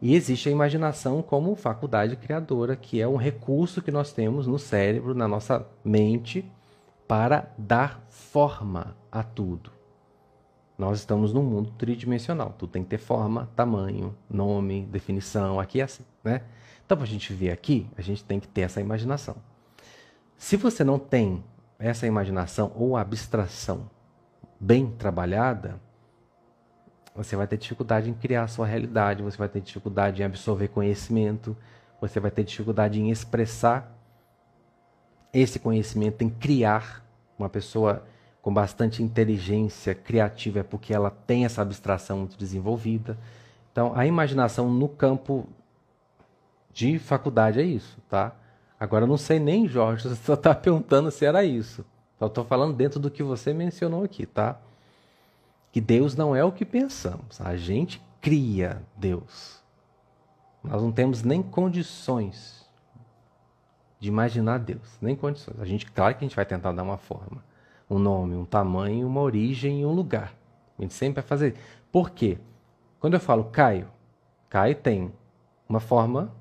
[0.00, 4.58] E existe a imaginação como faculdade criadora, que é um recurso que nós temos no
[4.58, 6.44] cérebro, na nossa mente,
[7.08, 9.70] para dar forma a tudo.
[10.78, 15.84] Nós estamos num mundo tridimensional, tudo tem que ter forma, tamanho, nome, definição, aqui é
[15.84, 16.42] assim, né?
[16.84, 19.36] Então, para a gente ver aqui, a gente tem que ter essa imaginação.
[20.36, 21.44] Se você não tem
[21.82, 23.90] essa imaginação ou abstração
[24.60, 25.80] bem trabalhada,
[27.12, 30.68] você vai ter dificuldade em criar a sua realidade, você vai ter dificuldade em absorver
[30.68, 31.56] conhecimento,
[32.00, 33.92] você vai ter dificuldade em expressar
[35.32, 37.04] esse conhecimento, em criar.
[37.36, 38.04] Uma pessoa
[38.40, 43.18] com bastante inteligência criativa é porque ela tem essa abstração muito desenvolvida.
[43.72, 45.48] Então, a imaginação no campo
[46.72, 48.36] de faculdade é isso, tá?
[48.82, 51.84] Agora eu não sei nem, Jorge, você só está perguntando se era isso.
[52.18, 54.58] Só estou falando dentro do que você mencionou aqui, tá?
[55.70, 57.40] Que Deus não é o que pensamos.
[57.40, 59.62] A gente cria Deus.
[60.64, 62.68] Nós não temos nem condições
[64.00, 65.60] de imaginar Deus, nem condições.
[65.60, 67.44] A gente, claro que a gente vai tentar dar uma forma,
[67.88, 70.34] um nome, um tamanho, uma origem e um lugar.
[70.76, 71.54] A gente sempre vai fazer.
[71.92, 72.36] Por quê?
[72.98, 73.86] Quando eu falo Caio,
[74.50, 75.12] Caio tem
[75.68, 76.32] uma forma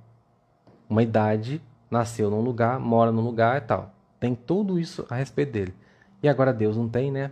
[0.89, 3.93] uma idade, nasceu num lugar, mora num lugar e tal.
[4.19, 5.75] Tem tudo isso a respeito dele.
[6.23, 7.32] E agora Deus não tem, né?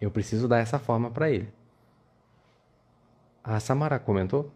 [0.00, 1.52] Eu preciso dar essa forma para ele.
[3.44, 4.50] A Samara comentou?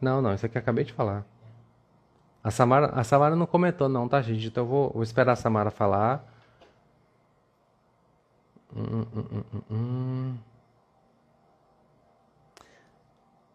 [0.00, 1.24] Não, não, isso aqui eu acabei de falar.
[2.42, 4.46] A Samara, a Samara não comentou, não, tá, gente?
[4.48, 6.33] Então eu vou, vou esperar a Samara falar.
[8.76, 10.34] Hum, hum, hum,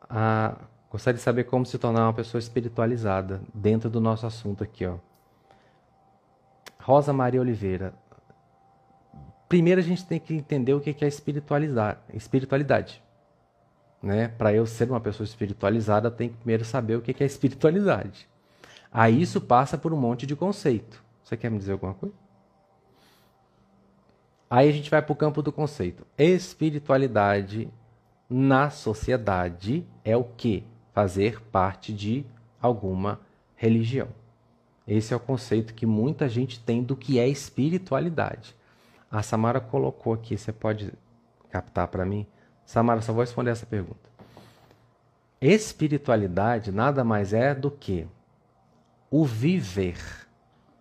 [0.09, 0.55] ah,
[0.89, 4.97] gostaria de saber como se tornar uma pessoa espiritualizada dentro do nosso assunto aqui, ó.
[6.81, 7.93] Rosa Maria Oliveira.
[9.49, 13.03] Primeiro a gente tem que entender o que é espiritualidade.
[14.01, 14.29] Né?
[14.29, 18.29] Para eu ser uma pessoa espiritualizada, eu tenho que primeiro saber o que é espiritualidade.
[18.91, 21.03] Aí isso passa por um monte de conceito.
[21.23, 22.15] Você quer me dizer alguma coisa?
[24.49, 26.05] Aí a gente vai para o campo do conceito.
[26.17, 27.69] Espiritualidade
[28.27, 30.63] na sociedade é o que?
[30.91, 32.25] Fazer parte de
[32.59, 33.19] alguma
[33.55, 34.07] religião.
[34.87, 38.55] Esse é o conceito que muita gente tem do que é espiritualidade.
[39.11, 40.91] A Samara colocou aqui, você pode
[41.51, 42.25] captar para mim?
[42.65, 44.09] Samara, só vou responder essa pergunta.
[45.39, 48.07] Espiritualidade nada mais é do que
[49.11, 49.97] o viver.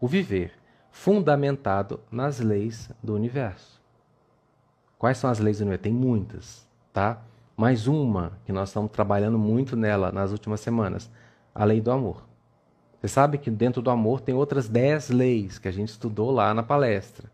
[0.00, 0.57] O viver
[0.98, 3.80] fundamentado nas leis do universo.
[4.98, 5.84] Quais são as leis do universo?
[5.84, 7.22] Tem muitas, tá?
[7.56, 11.08] Mais uma que nós estamos trabalhando muito nela nas últimas semanas,
[11.54, 12.26] a lei do amor.
[13.00, 16.52] Você sabe que dentro do amor tem outras dez leis que a gente estudou lá
[16.52, 17.30] na palestra.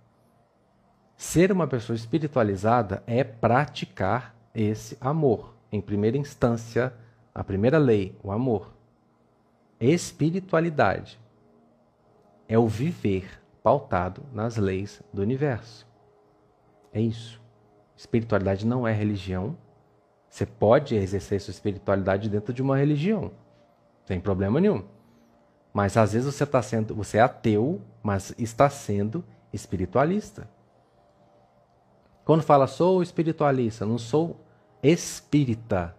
[1.16, 5.54] Ser uma pessoa espiritualizada é praticar esse amor.
[5.72, 6.92] Em primeira instância,
[7.34, 8.74] a primeira lei, o amor.
[9.80, 11.18] Espiritualidade
[12.46, 15.86] é o viver pautado nas leis do universo.
[16.92, 17.40] É isso.
[17.96, 19.56] Espiritualidade não é religião.
[20.28, 23.32] Você pode exercer sua espiritualidade dentro de uma religião,
[24.04, 24.84] sem problema nenhum.
[25.72, 30.46] Mas às vezes você está sendo, você é ateu, mas está sendo espiritualista.
[32.22, 34.44] Quando fala sou espiritualista, não sou
[34.82, 35.96] espírita.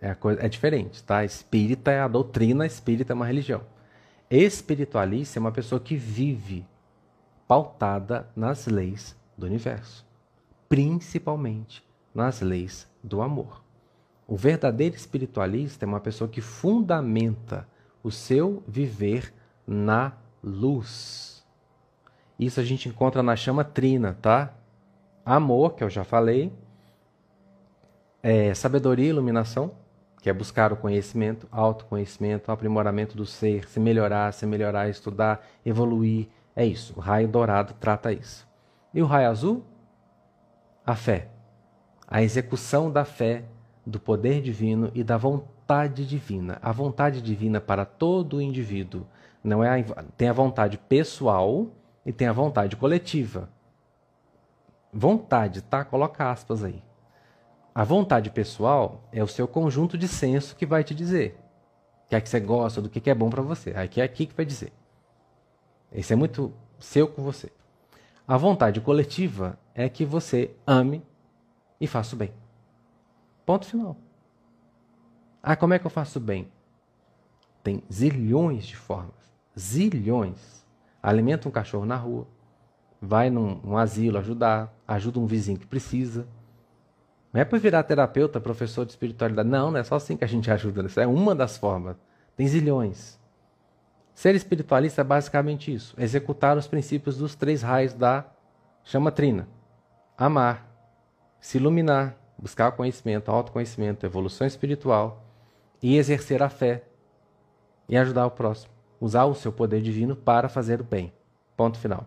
[0.00, 1.22] É, coisa, é diferente, tá?
[1.22, 3.60] Espírita é a doutrina, espírita é uma religião.
[4.30, 6.66] Espiritualista é uma pessoa que vive
[7.48, 10.06] pautada nas leis do universo,
[10.68, 11.82] principalmente
[12.14, 13.62] nas leis do amor.
[14.26, 17.66] O verdadeiro espiritualista é uma pessoa que fundamenta
[18.02, 19.32] o seu viver
[19.66, 20.12] na
[20.44, 21.42] luz.
[22.38, 24.52] Isso a gente encontra na chama trina, tá?
[25.24, 26.52] Amor, que eu já falei,
[28.22, 29.72] é sabedoria e iluminação,
[30.20, 36.28] que é buscar o conhecimento, autoconhecimento, aprimoramento do ser, se melhorar, se melhorar, estudar, evoluir,
[36.58, 36.92] é isso.
[36.96, 38.44] O raio dourado trata isso.
[38.92, 39.64] E o raio azul?
[40.84, 41.28] A fé.
[42.08, 43.44] A execução da fé,
[43.86, 46.58] do poder divino e da vontade divina.
[46.60, 49.06] A vontade divina para todo indivíduo.
[49.44, 51.68] Não é a, tem a vontade pessoal
[52.04, 53.48] e tem a vontade coletiva.
[54.92, 55.84] Vontade, tá?
[55.84, 56.82] Coloca aspas aí.
[57.72, 61.38] A vontade pessoal é o seu conjunto de senso que vai te dizer
[62.04, 63.70] o que é que você gosta, do que é bom para você.
[63.76, 64.72] Aqui é aqui que vai dizer.
[65.92, 67.50] Esse é muito seu com você.
[68.26, 71.02] A vontade coletiva é que você ame
[71.80, 72.32] e faça o bem.
[73.46, 73.96] Ponto final.
[75.42, 76.48] Ah, como é que eu faço bem?
[77.62, 79.14] Tem zilhões de formas.
[79.58, 80.66] Zilhões.
[81.02, 82.26] Alimenta um cachorro na rua.
[83.00, 84.74] Vai num, asilo ajudar.
[84.86, 86.26] Ajuda um vizinho que precisa.
[87.32, 89.48] Não é para virar terapeuta, professor de espiritualidade.
[89.48, 90.86] Não, não é só assim que a gente ajuda.
[90.86, 91.96] Isso é uma das formas.
[92.36, 93.17] Tem zilhões.
[94.18, 98.24] Ser espiritualista é basicamente isso: executar os princípios dos três raios da
[98.82, 99.48] chama trina.
[100.16, 100.68] Amar,
[101.40, 105.22] se iluminar, buscar conhecimento, autoconhecimento, evolução espiritual
[105.80, 106.82] e exercer a fé
[107.88, 108.72] e ajudar o próximo.
[109.00, 111.12] Usar o seu poder divino para fazer o bem.
[111.56, 112.04] Ponto final.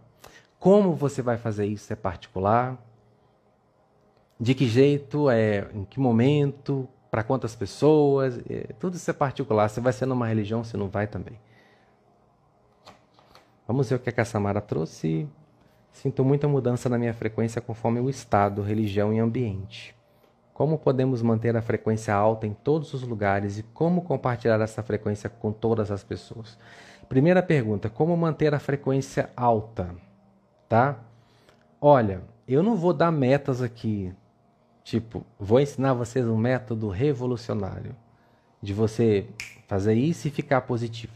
[0.59, 2.77] Como você vai fazer isso é particular.
[4.37, 9.69] De que jeito, é, em que momento, para quantas pessoas, é, tudo isso é particular.
[9.69, 11.39] Você vai ser numa religião, você não vai também.
[13.71, 15.25] Vamos ver o que a Samara trouxe.
[15.93, 19.95] Sinto muita mudança na minha frequência conforme o estado, religião e ambiente.
[20.53, 25.29] Como podemos manter a frequência alta em todos os lugares e como compartilhar essa frequência
[25.29, 26.57] com todas as pessoas?
[27.07, 29.95] Primeira pergunta: como manter a frequência alta?
[30.67, 30.99] Tá?
[31.79, 34.13] Olha, eu não vou dar metas aqui.
[34.83, 37.95] Tipo, vou ensinar vocês um método revolucionário
[38.61, 39.29] de você
[39.65, 41.13] fazer isso e ficar positivo.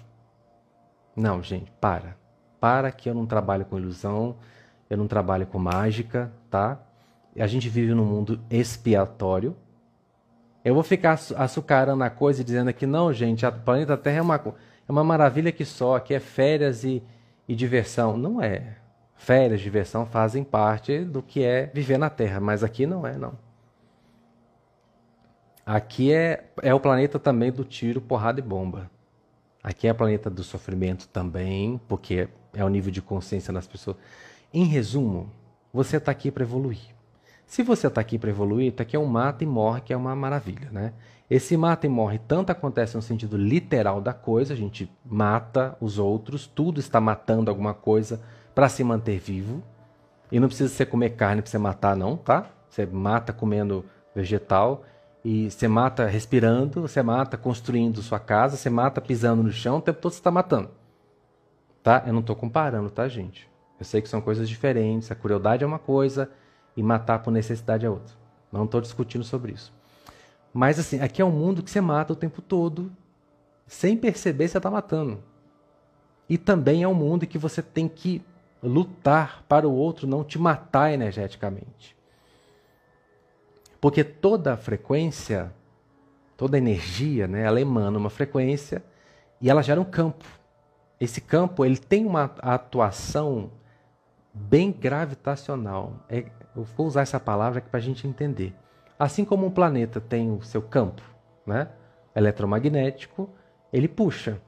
[1.18, 2.24] Não, gente, para
[2.65, 4.38] para que eu não trabalhe com ilusão,
[4.89, 6.80] eu não trabalho com mágica, tá?
[7.38, 9.56] A gente vive num mundo expiatório.
[10.63, 14.21] Eu vou ficar açucarando a coisa e dizendo que não, gente, o planeta Terra é
[14.23, 17.04] uma, é uma maravilha que só, aqui é férias e,
[17.47, 18.17] e diversão.
[18.17, 18.78] Não é.
[19.13, 23.34] Férias, diversão fazem parte do que é viver na Terra, mas aqui não é, não.
[25.63, 28.89] Aqui é, é o planeta também do tiro, porrada e bomba.
[29.65, 33.98] Aqui é o planeta do sofrimento também, porque é o nível de consciência das pessoas.
[34.54, 35.30] Em resumo,
[35.74, 36.96] você está aqui para evoluir.
[37.46, 39.98] Se você está aqui para evoluir, está aqui é um mata e morre, que é
[39.98, 40.94] uma maravilha, né?
[41.30, 45.98] Esse mata e morre tanto acontece no sentido literal da coisa, a gente mata os
[45.98, 48.22] outros, tudo está matando alguma coisa
[48.54, 49.62] para se manter vivo.
[50.32, 52.48] E não precisa você comer carne para você matar, não, tá?
[52.70, 54.84] Você mata comendo vegetal
[55.24, 59.82] e você mata respirando, você mata construindo sua casa, você mata pisando no chão, o
[59.82, 60.70] tempo todo você está matando.
[61.86, 62.02] Tá?
[62.08, 63.48] Eu não estou comparando, tá, gente?
[63.78, 65.12] Eu sei que são coisas diferentes.
[65.12, 66.32] A crueldade é uma coisa
[66.76, 68.15] e matar por necessidade é outra.
[68.52, 69.71] Não estou discutindo sobre isso.
[70.52, 72.91] Mas assim, aqui é um mundo que você mata o tempo todo,
[73.68, 75.24] sem perceber você está matando.
[76.28, 78.20] E também é um mundo que você tem que
[78.64, 81.95] lutar para o outro não te matar energeticamente.
[83.80, 85.53] Porque toda frequência,
[86.36, 88.84] toda energia, né, ela emana uma frequência
[89.39, 90.26] e ela gera um campo
[91.06, 93.51] esse campo ele tem uma atuação
[94.34, 95.93] bem gravitacional.
[96.10, 96.26] É,
[96.56, 98.53] eu vou usar essa palavra para a gente entender.
[98.99, 101.01] Assim como um planeta tem o seu campo
[101.45, 101.70] né,
[102.16, 103.30] eletromagnético,
[103.72, 104.41] ele puxa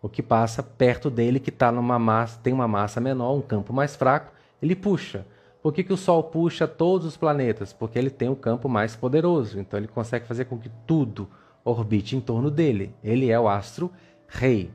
[0.00, 3.72] o que passa perto dele, que tá numa massa, tem uma massa menor, um campo
[3.72, 5.24] mais fraco, ele puxa.
[5.62, 7.72] Por que, que o Sol puxa todos os planetas?
[7.72, 11.28] Porque ele tem um campo mais poderoso, então ele consegue fazer com que tudo
[11.64, 12.92] orbite em torno dele.
[13.04, 13.92] Ele é o astro
[14.26, 14.72] rei.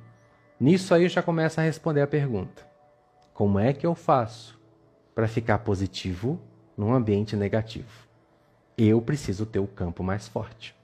[0.60, 2.66] Nisso aí eu já começo a responder a pergunta:
[3.34, 4.60] como é que eu faço
[5.14, 6.40] para ficar positivo
[6.76, 8.08] num ambiente negativo?
[8.76, 10.76] Eu preciso ter o campo mais forte.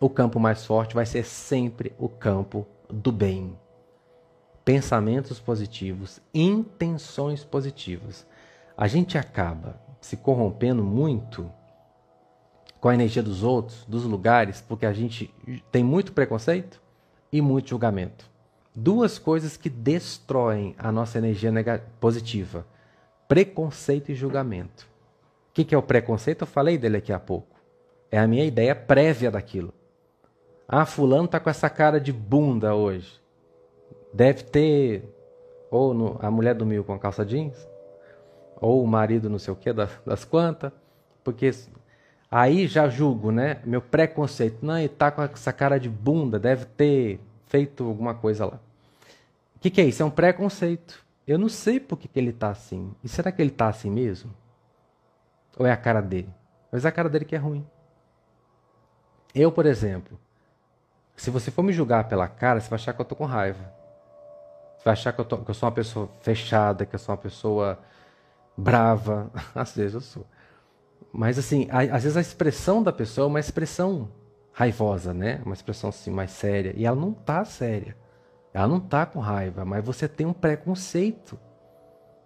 [0.00, 3.56] O campo mais forte vai ser sempre o campo do bem.
[4.64, 8.26] Pensamentos positivos, intenções positivas.
[8.76, 11.50] A gente acaba se corrompendo muito
[12.80, 15.32] com a energia dos outros, dos lugares, porque a gente
[15.72, 16.80] tem muito preconceito
[17.32, 18.28] e muito julgamento.
[18.74, 21.52] Duas coisas que destroem a nossa energia
[22.00, 22.66] positiva:
[23.26, 24.86] preconceito e julgamento.
[25.50, 26.42] O que, que é o preconceito?
[26.42, 27.56] Eu falei dele aqui há pouco.
[28.10, 29.72] É a minha ideia prévia daquilo.
[30.68, 33.20] Ah, fulano tá com essa cara de bunda hoje.
[34.12, 35.18] Deve ter
[35.70, 37.68] ou no, a mulher dormiu com a calça jeans,
[38.60, 40.72] ou o marido não sei o que das, das quantas,
[41.22, 41.50] porque
[42.30, 43.60] Aí já julgo, né?
[43.64, 44.58] Meu preconceito.
[44.64, 48.60] Não, ele tá com essa cara de bunda, deve ter feito alguma coisa lá.
[49.56, 50.02] O que, que, é isso?
[50.02, 51.04] É um preconceito.
[51.26, 52.94] Eu não sei por que, que ele tá assim.
[53.02, 54.32] E será que ele tá assim mesmo?
[55.58, 56.28] Ou é a cara dele?
[56.70, 57.66] Mas é a cara dele que é ruim.
[59.34, 60.18] Eu, por exemplo,
[61.16, 63.72] se você for me julgar pela cara, você vai achar que eu tô com raiva.
[64.76, 67.14] Você vai achar que eu, tô, que eu sou uma pessoa fechada, que eu sou
[67.14, 67.78] uma pessoa
[68.56, 69.30] brava.
[69.54, 70.26] Às vezes eu sou.
[71.12, 74.10] Mas assim, a, às vezes a expressão da pessoa é uma expressão
[74.52, 75.40] raivosa, né?
[75.44, 76.72] Uma expressão assim mais séria.
[76.76, 77.96] E ela não tá séria.
[78.52, 81.38] Ela não tá com raiva, mas você tem um preconceito.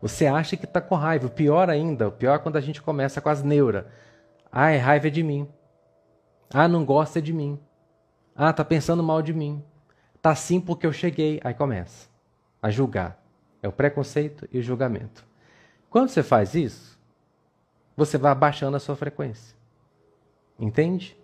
[0.00, 1.26] Você acha que tá com raiva.
[1.26, 3.84] O pior ainda, o pior é quando a gente começa com as neuras.
[4.50, 5.48] Ah, é raiva de mim.
[6.52, 7.58] Ah, não gosta de mim.
[8.34, 9.62] Ah, tá pensando mal de mim.
[10.20, 11.40] Tá assim porque eu cheguei.
[11.44, 12.08] Aí começa
[12.60, 13.22] a julgar.
[13.62, 15.24] É o preconceito e o julgamento.
[15.88, 16.98] Quando você faz isso,
[17.96, 19.56] você vai abaixando a sua frequência.
[20.58, 21.16] Entende?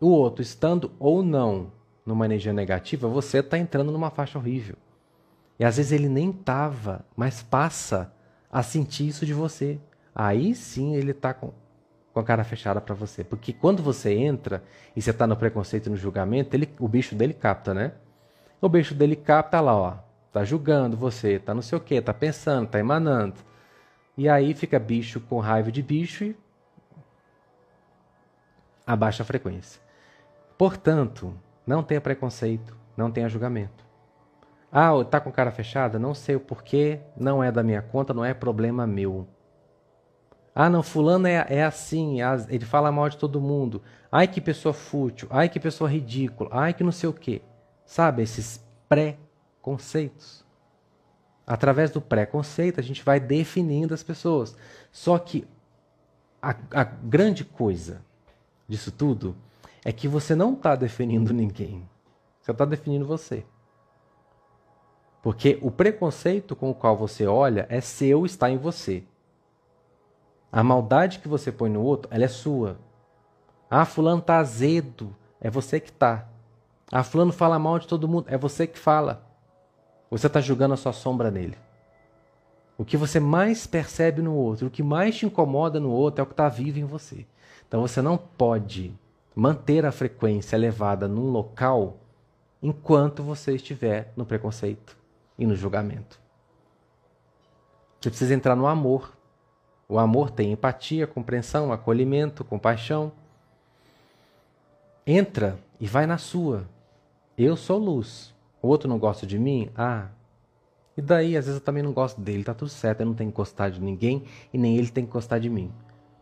[0.00, 1.72] O outro, estando ou não
[2.06, 4.76] numa energia negativa, você está entrando numa faixa horrível.
[5.58, 8.12] E às vezes ele nem estava, mas passa
[8.50, 9.78] a sentir isso de você.
[10.14, 11.52] Aí sim ele está com,
[12.12, 13.24] com a cara fechada para você.
[13.24, 14.62] Porque quando você entra
[14.94, 17.92] e você está no preconceito e no julgamento, ele, o bicho dele capta, né?
[18.60, 19.94] O bicho dele capta lá, ó.
[20.32, 23.34] Tá julgando você, tá não sei o que, tá pensando, tá emanando.
[24.18, 26.36] E aí fica bicho com raiva de bicho e
[28.84, 29.80] abaixa a frequência.
[30.58, 31.32] Portanto,
[31.64, 33.86] não tenha preconceito, não tenha julgamento.
[34.72, 36.00] Ah, tá com cara fechada?
[36.00, 39.24] Não sei o porquê, não é da minha conta, não é problema meu.
[40.52, 43.80] Ah, não, fulano é, é assim, é ele fala mal de todo mundo.
[44.10, 47.40] Ai, que pessoa fútil, ai, que pessoa ridícula, ai, que não sei o quê.
[47.86, 50.44] Sabe, esses pré-conceitos.
[51.48, 54.54] Através do preconceito, a gente vai definindo as pessoas.
[54.92, 55.48] Só que
[56.42, 58.02] a, a grande coisa
[58.68, 59.34] disso tudo
[59.82, 61.88] é que você não está definindo ninguém.
[62.42, 63.46] Você está definindo você.
[65.22, 69.02] Porque o preconceito com o qual você olha é seu, está em você.
[70.52, 72.78] A maldade que você põe no outro, ela é sua.
[73.70, 76.28] Ah, fulano tá azedo, é você que tá.
[76.92, 79.27] Ah, fulano fala mal de todo mundo, é você que fala.
[80.10, 81.56] Você está julgando a sua sombra nele.
[82.76, 86.22] O que você mais percebe no outro, o que mais te incomoda no outro é
[86.22, 87.26] o que está vivo em você.
[87.66, 88.94] Então você não pode
[89.34, 91.98] manter a frequência elevada num local
[92.62, 94.96] enquanto você estiver no preconceito
[95.38, 96.20] e no julgamento.
[98.00, 99.12] Você precisa entrar no amor.
[99.88, 103.10] O amor tem empatia, compreensão, acolhimento, compaixão.
[105.06, 106.68] Entra e vai na sua.
[107.36, 108.34] Eu sou luz.
[108.60, 109.70] O outro não gosta de mim?
[109.76, 110.08] Ah.
[110.96, 113.30] E daí, às vezes eu também não gosto dele, tá tudo certo, eu não tenho
[113.30, 115.72] que gostar de ninguém e nem ele tem que gostar de mim.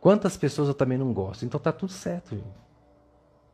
[0.00, 2.36] Quantas pessoas eu também não gosto, então tá tudo certo.
[2.36, 2.66] Gente.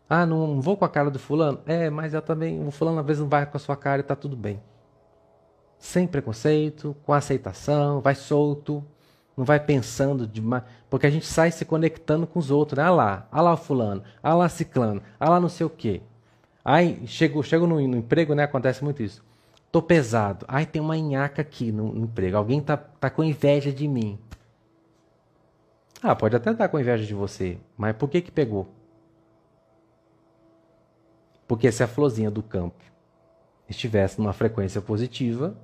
[0.09, 1.61] Ah, não vou com a cara do fulano?
[1.65, 4.03] É, mas eu também, o fulano às vezes não vai com a sua cara e
[4.03, 4.61] tá tudo bem.
[5.79, 8.85] Sem preconceito, com aceitação, vai solto,
[9.37, 12.85] não vai pensando demais, porque a gente sai se conectando com os outros, né?
[12.85, 16.03] Ah lá, ah lá o fulano, ah lá ciclano, ah lá não sei o quê.
[16.65, 18.45] Ai, chego, chego no, no, emprego, né?
[18.45, 19.25] Acontece muito isso.
[19.71, 20.45] Tô pesado.
[20.49, 22.37] Ai, tem uma nhaca aqui no, no, emprego.
[22.37, 24.19] Alguém tá, tá com inveja de mim.
[26.03, 28.69] Ah, pode até estar com inveja de você, mas por que que pegou?
[31.47, 32.83] Porque se a florzinha do campo
[33.69, 35.57] estivesse numa frequência positiva,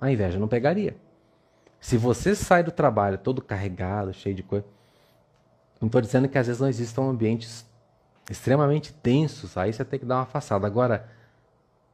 [0.00, 0.96] a inveja não pegaria.
[1.80, 4.64] Se você sai do trabalho todo carregado, cheio de coisa,
[5.80, 7.66] não estou dizendo que às vezes não existam ambientes
[8.30, 10.66] extremamente tensos, aí você tem que dar uma afastada.
[10.66, 11.08] Agora,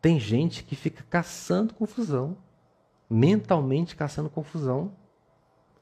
[0.00, 2.36] tem gente que fica caçando confusão,
[3.08, 4.92] mentalmente caçando confusão,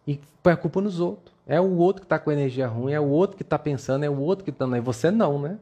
[0.06, 1.36] e põe a culpa nos outros.
[1.46, 4.10] É o outro que está com energia ruim, é o outro que está pensando, é
[4.10, 4.66] o outro que está.
[4.66, 5.58] E você não, né?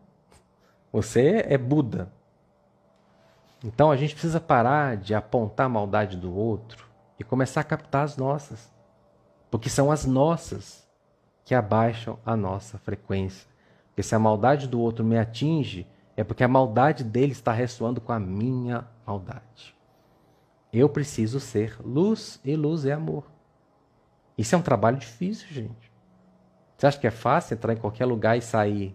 [0.93, 2.12] Você é Buda.
[3.64, 6.87] Então a gente precisa parar de apontar a maldade do outro
[7.18, 8.70] e começar a captar as nossas.
[9.51, 10.87] Porque são as nossas
[11.45, 13.49] que abaixam a nossa frequência.
[13.97, 17.99] Porque se a maldade do outro me atinge, é porque a maldade dele está ressoando
[17.99, 19.75] com a minha maldade.
[20.71, 23.25] Eu preciso ser luz e luz é amor.
[24.37, 25.91] Isso é um trabalho difícil, gente.
[26.77, 28.95] Você acha que é fácil entrar em qualquer lugar e sair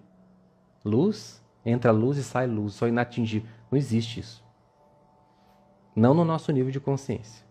[0.86, 1.42] luz?
[1.66, 3.50] Entra luz e sai luz, só inatingível.
[3.72, 4.46] Não existe isso.
[5.96, 7.44] Não no nosso nível de consciência.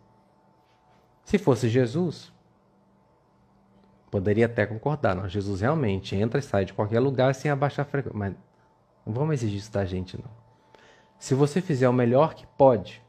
[1.25, 2.33] Se fosse Jesus,
[4.11, 5.15] poderia até concordar.
[5.15, 8.19] Não, Jesus realmente entra e sai de qualquer lugar sem abaixar a frequência.
[8.19, 8.35] Mas
[9.07, 10.31] não vamos exigir isso da gente, não.
[11.19, 13.03] Se você fizer o melhor que pode,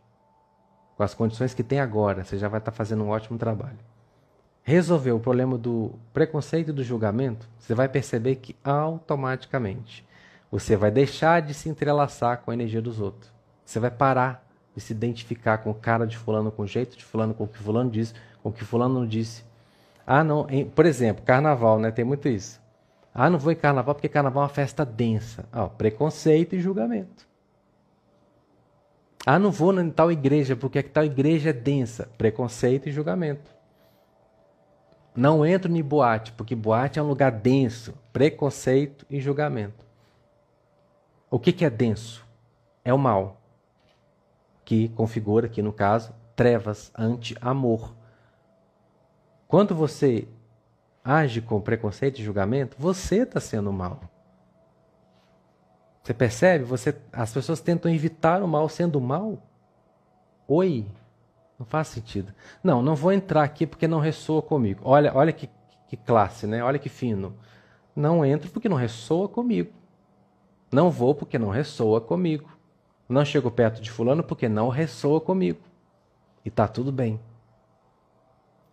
[0.96, 3.80] com as condições que tem agora, você já vai estar fazendo um ótimo trabalho.
[4.64, 10.06] Resolver o problema do preconceito e do julgamento, você vai perceber que automaticamente
[10.52, 13.32] você vai deixar de se entrelaçar com a energia dos outros.
[13.66, 14.46] Você vai parar
[14.76, 17.48] de se identificar com o cara de fulano, com o jeito de fulano, com o
[17.48, 19.44] que fulano disse, com o que fulano não disse.
[20.06, 21.92] Ah, não, em, por exemplo, carnaval, né?
[21.92, 22.62] Tem muito isso.
[23.14, 25.46] Ah, não vou em carnaval porque carnaval é uma festa densa.
[25.52, 27.28] Ah, preconceito e julgamento.
[29.26, 32.10] Ah, não vou em tal igreja porque tal igreja é densa.
[32.18, 33.52] Preconceito e julgamento.
[35.16, 37.94] Não entro em boate porque boate é um lugar denso.
[38.12, 39.86] Preconceito e julgamento.
[41.30, 42.26] O que, que é denso?
[42.84, 43.40] É o mal,
[44.66, 47.94] que configura aqui no caso trevas anti-amor.
[49.52, 50.30] Quando você
[51.04, 54.00] age com preconceito e julgamento, você está sendo mal.
[56.02, 56.64] Você percebe?
[56.64, 59.40] Você, as pessoas tentam evitar o mal sendo mal.
[60.48, 60.86] Oi,
[61.60, 62.34] não faz sentido.
[62.64, 64.84] Não, não vou entrar aqui porque não ressoa comigo.
[64.86, 65.50] Olha, olha que,
[65.86, 66.64] que classe, né?
[66.64, 67.36] Olha que fino.
[67.94, 69.74] Não entro porque não ressoa comigo.
[70.72, 72.50] Não vou porque não ressoa comigo.
[73.10, 75.60] Não chego perto de fulano porque não ressoa comigo.
[76.46, 77.20] E tá tudo bem.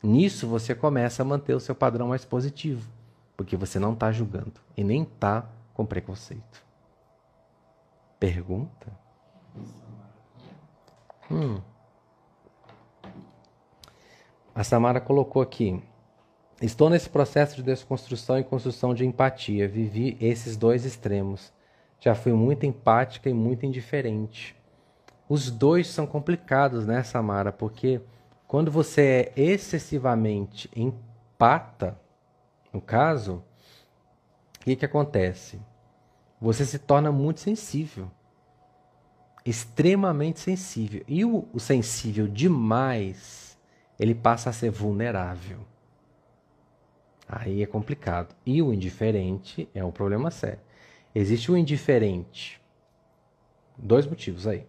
[0.02, 2.88] Nisso você começa a manter o seu padrão mais positivo,
[3.36, 6.64] porque você não está julgando e nem está com preconceito.
[8.18, 8.92] Pergunta?
[11.30, 11.60] Hum.
[14.54, 15.80] A Samara colocou aqui.
[16.60, 19.68] Estou nesse processo de desconstrução e construção de empatia.
[19.68, 21.52] Vivi esses dois extremos.
[22.00, 24.56] Já fui muito empática e muito indiferente.
[25.28, 27.52] Os dois são complicados, né, Samara?
[27.52, 28.00] Porque
[28.48, 32.00] quando você é excessivamente empata,
[32.72, 33.44] no caso,
[34.56, 35.60] o que, que acontece?
[36.40, 38.10] Você se torna muito sensível.
[39.44, 41.04] Extremamente sensível.
[41.06, 43.58] E o, o sensível demais,
[44.00, 45.58] ele passa a ser vulnerável.
[47.28, 48.34] Aí é complicado.
[48.46, 50.60] E o indiferente é um problema sério.
[51.14, 52.58] Existe o indiferente.
[53.76, 54.66] Dois motivos aí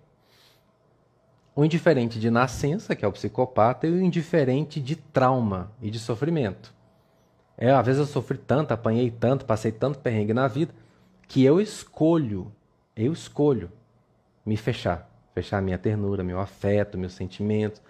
[1.60, 6.00] o indiferente de nascença, que é o psicopata, e o indiferente de trauma e de
[6.00, 6.74] sofrimento.
[7.58, 10.74] É, às vezes eu sofri tanto, apanhei tanto, passei tanto perrengue na vida,
[11.28, 12.50] que eu escolho,
[12.96, 13.70] eu escolho
[14.46, 15.10] me fechar.
[15.34, 17.82] Fechar minha ternura, meu afeto, meus sentimentos.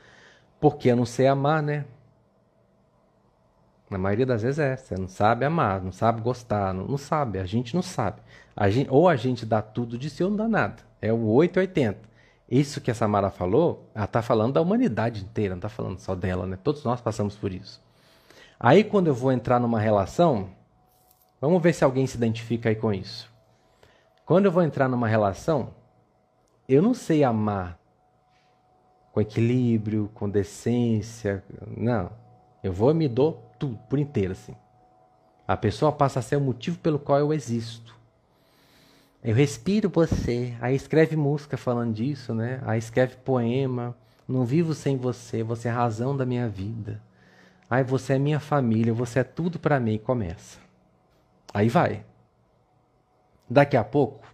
[0.60, 1.86] Porque eu não sei amar, né?
[3.88, 4.76] Na maioria das vezes é.
[4.76, 7.38] Você não sabe amar, não sabe gostar, não, não sabe.
[7.38, 8.20] A gente não sabe.
[8.56, 10.78] A gente, ou a gente dá tudo de si ou não dá nada.
[11.00, 12.09] É o 880.
[12.50, 16.16] Isso que a Samara falou, ela está falando da humanidade inteira, não está falando só
[16.16, 16.58] dela, né?
[16.64, 17.82] Todos nós passamos por isso.
[18.60, 20.50] Aí quando eu vou entrar numa relação,
[21.40, 23.30] vamos ver se alguém se identifica aí com isso.
[24.26, 25.76] Quando eu vou entrar numa relação,
[26.68, 27.80] eu não sei amar
[29.12, 31.44] com equilíbrio, com decência,
[31.78, 32.12] não.
[32.64, 34.56] Eu vou e me dou tudo, por inteiro assim.
[35.48, 37.96] A pessoa passa a ser o motivo pelo qual eu existo.
[39.24, 40.56] Eu respiro você.
[40.62, 42.62] Aí escreve música falando disso, né?
[42.66, 43.96] Aí escreve poema.
[44.28, 47.02] Não vivo sem você, você é a razão da minha vida.
[47.70, 49.96] Aí você é minha família, você é tudo para mim.
[49.96, 50.60] E começa.
[51.54, 52.06] Aí vai.
[53.50, 54.28] Daqui a pouco,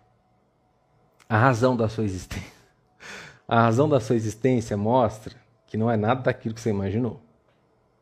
[1.28, 2.54] a razão da sua existência.
[3.48, 5.36] A razão da sua existência mostra
[5.68, 7.22] que não é nada daquilo que você imaginou.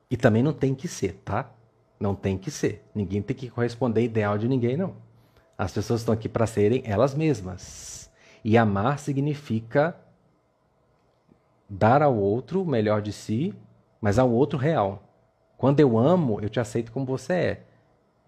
[0.09, 1.51] E também não tem que ser, tá?
[1.99, 2.81] Não tem que ser.
[2.95, 4.95] Ninguém tem que corresponder ideal de ninguém, não.
[5.57, 8.11] As pessoas estão aqui para serem elas mesmas.
[8.43, 9.95] E amar significa
[11.69, 13.53] dar ao outro o melhor de si,
[14.01, 15.03] mas ao outro real.
[15.57, 17.63] Quando eu amo, eu te aceito como você é.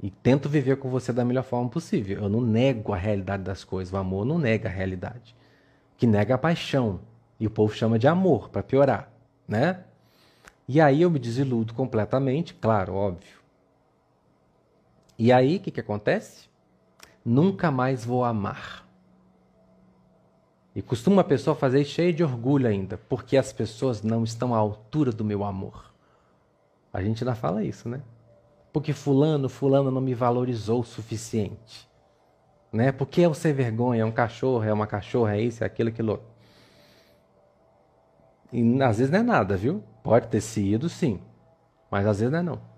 [0.02, 2.24] E tento viver com você da melhor forma possível.
[2.24, 3.94] Eu não nego a realidade das coisas.
[3.94, 5.36] O amor não nega a realidade.
[5.98, 7.02] Que nega a paixão.
[7.40, 9.12] E o povo chama de amor, para piorar.
[9.48, 9.84] Né?
[10.68, 13.38] E aí eu me desiludo completamente, claro, óbvio.
[15.18, 16.50] E aí o que, que acontece?
[17.26, 18.86] Nunca mais vou amar.
[20.76, 24.58] E costuma a pessoa fazer cheia de orgulho ainda, porque as pessoas não estão à
[24.58, 25.92] altura do meu amor.
[26.94, 28.02] A gente ainda fala isso, né?
[28.72, 31.90] Porque fulano, fulano não me valorizou o suficiente.
[32.72, 32.92] Né?
[32.92, 35.90] Porque é o ser vergonha, é um cachorro, é uma cachorra, é isso, é aquilo,
[35.90, 36.22] aquilo.
[38.52, 39.82] E às vezes não é nada, viu?
[40.04, 41.22] Pode ter sido, sim.
[41.90, 42.75] Mas às vezes não é não.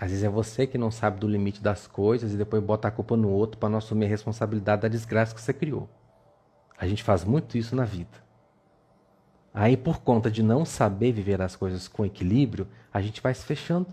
[0.00, 2.90] Às vezes é você que não sabe do limite das coisas e depois bota a
[2.90, 5.88] culpa no outro para não assumir a responsabilidade da desgraça que você criou.
[6.78, 8.28] A gente faz muito isso na vida.
[9.52, 13.44] Aí, por conta de não saber viver as coisas com equilíbrio, a gente vai se
[13.44, 13.88] fechando,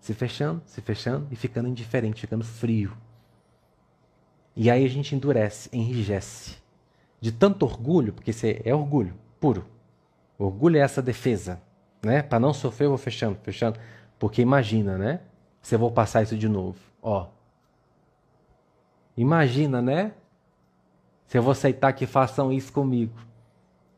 [0.00, 2.96] se fechando, se fechando e ficando indiferente, ficando frio.
[4.56, 6.56] E aí a gente endurece, enrijece.
[7.20, 9.66] De tanto orgulho, porque você é orgulho puro.
[10.38, 11.60] Orgulho é essa defesa,
[12.02, 12.22] né?
[12.22, 13.78] Para não sofrer, eu vou fechando, fechando.
[14.18, 15.20] Porque imagina, né?
[15.62, 16.78] Se eu vou passar isso de novo.
[17.00, 17.26] Ó.
[19.16, 20.12] Imagina, né?
[21.26, 23.14] Se eu vou aceitar que façam isso comigo.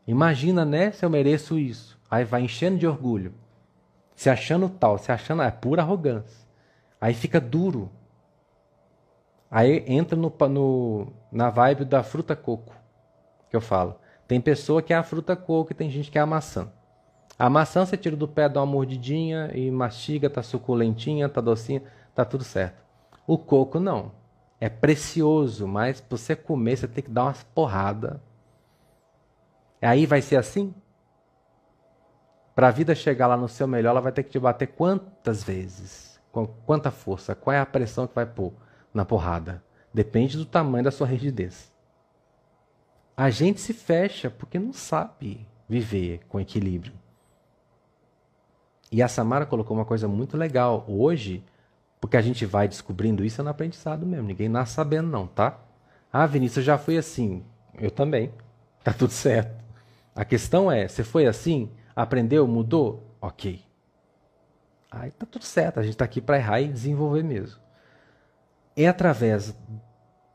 [0.05, 0.91] Imagina, né?
[0.91, 1.99] Se eu mereço isso.
[2.09, 3.33] Aí vai enchendo de orgulho.
[4.15, 5.41] Se achando tal, se achando.
[5.41, 6.45] É pura arrogância.
[6.99, 7.89] Aí fica duro.
[9.49, 12.75] Aí entra no, no, na vibe da fruta coco.
[13.49, 13.95] Que eu falo.
[14.27, 16.71] Tem pessoa que é a fruta coco e tem gente que é a maçã.
[17.37, 21.83] A maçã você tira do pé, dá uma mordidinha e mastiga, tá suculentinha, tá docinha,
[22.13, 22.83] tá tudo certo.
[23.25, 24.11] O coco não.
[24.59, 28.19] É precioso, mas para você comer você tem que dar umas porradas.
[29.81, 30.73] Aí vai ser assim?
[32.53, 35.43] Para a vida chegar lá no seu melhor, ela vai ter que te bater quantas
[35.43, 36.19] vezes?
[36.31, 37.33] Com quanta força?
[37.33, 38.53] Qual é a pressão que vai pôr
[38.93, 39.63] na porrada?
[39.91, 41.71] Depende do tamanho da sua rigidez.
[43.17, 46.93] A gente se fecha porque não sabe viver com equilíbrio.
[48.91, 51.43] E a Samara colocou uma coisa muito legal hoje,
[51.99, 54.27] porque a gente vai descobrindo isso no aprendizado mesmo.
[54.27, 55.57] Ninguém nasce sabendo, não, tá?
[56.11, 57.43] Ah, Vinícius, já foi assim.
[57.79, 58.33] Eu também.
[58.83, 59.63] Tá tudo certo.
[60.13, 61.71] A questão é: você foi assim?
[61.95, 62.45] Aprendeu?
[62.47, 63.15] Mudou?
[63.21, 63.63] Ok.
[64.89, 65.79] Aí tá tudo certo.
[65.79, 67.61] A gente tá aqui para errar e desenvolver mesmo.
[68.75, 69.55] É através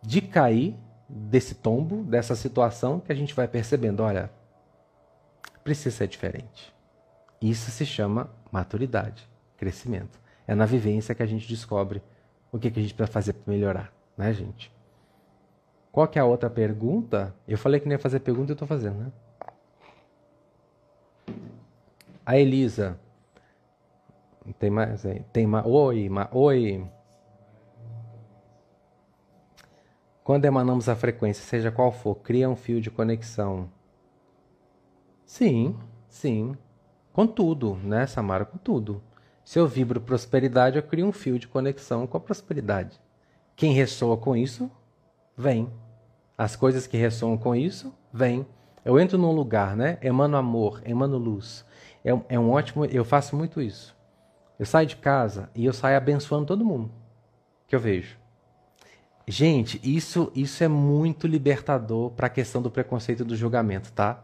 [0.03, 0.77] de cair
[1.09, 4.31] desse tombo, dessa situação, que a gente vai percebendo: olha,
[5.63, 6.75] precisa ser diferente.
[7.41, 10.19] Isso se chama maturidade, crescimento.
[10.47, 12.03] É na vivência que a gente descobre
[12.51, 14.73] o que, que a gente precisa fazer para melhorar, né, gente?
[15.93, 17.35] Qual que é a outra pergunta?
[17.47, 19.13] Eu falei que não ia fazer pergunta e eu estou fazendo, né?
[22.25, 22.99] A Elisa.
[24.59, 25.21] Tem mais aí?
[25.33, 25.67] Tem mais.
[25.67, 26.29] Oi, ma...
[26.33, 26.87] oi.
[30.25, 33.71] Quando emanamos a frequência, seja qual for, cria um fio de conexão.
[35.25, 35.77] Sim,
[36.09, 36.57] sim.
[37.17, 38.45] Com tudo, né, Samara?
[38.45, 39.03] Com tudo.
[39.43, 43.01] Se eu vibro prosperidade, eu crio um fio de conexão com a prosperidade.
[43.57, 44.71] Quem ressoa com isso,
[45.35, 45.73] vem.
[46.37, 48.47] As coisas que ressoam com isso, vem.
[48.85, 49.97] Eu entro num lugar, né?
[50.03, 51.65] Emano amor, emano luz.
[52.05, 52.85] É, é um ótimo.
[52.85, 53.97] Eu faço muito isso.
[54.59, 56.91] Eu saio de casa e eu saio abençoando todo mundo
[57.67, 58.19] que eu vejo.
[59.27, 64.23] Gente, isso, isso é muito libertador para a questão do preconceito e do julgamento, tá?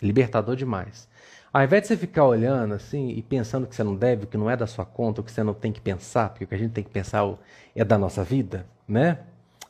[0.00, 1.10] Libertador demais.
[1.52, 4.48] Ao invés de você ficar olhando assim e pensando que você não deve, que não
[4.48, 6.72] é da sua conta, que você não tem que pensar, porque o que a gente
[6.72, 7.22] tem que pensar
[7.74, 9.18] é da nossa vida, né?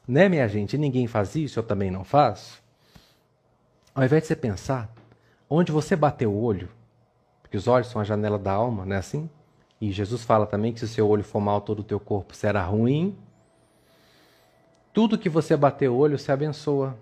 [0.06, 0.78] Né, minha gente?
[0.78, 2.62] Ninguém faz isso, eu também não faço.
[3.94, 4.92] Ao invés de você pensar
[5.50, 6.68] onde você bateu o olho,
[7.42, 9.28] porque os olhos são a janela da alma, não é assim?
[9.80, 12.34] E Jesus fala também que se o seu olho for mal, todo o teu corpo
[12.34, 13.16] será ruim.
[14.92, 16.96] Tudo que você bater o olho, se abençoa.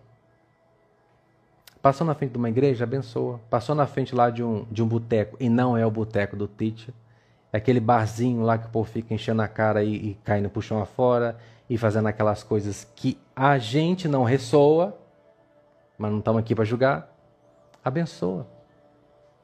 [1.83, 3.41] Passou na frente de uma igreja, abençoa.
[3.49, 6.47] Passou na frente lá de um, de um boteco, e não é o boteco do
[6.47, 6.93] teacher.
[7.53, 10.63] É aquele barzinho lá que o povo fica enchendo a cara e, e caindo pro
[10.63, 11.37] chão afora
[11.69, 14.97] e fazendo aquelas coisas que a gente não ressoa,
[15.97, 17.11] mas não estamos aqui para julgar.
[17.85, 18.47] Abençoa.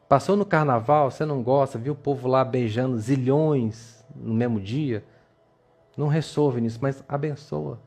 [0.09, 5.03] Passou no carnaval, você não gosta, viu o povo lá beijando zilhões no mesmo dia?
[5.97, 7.80] Não ressoa, nisso, mas abençoa.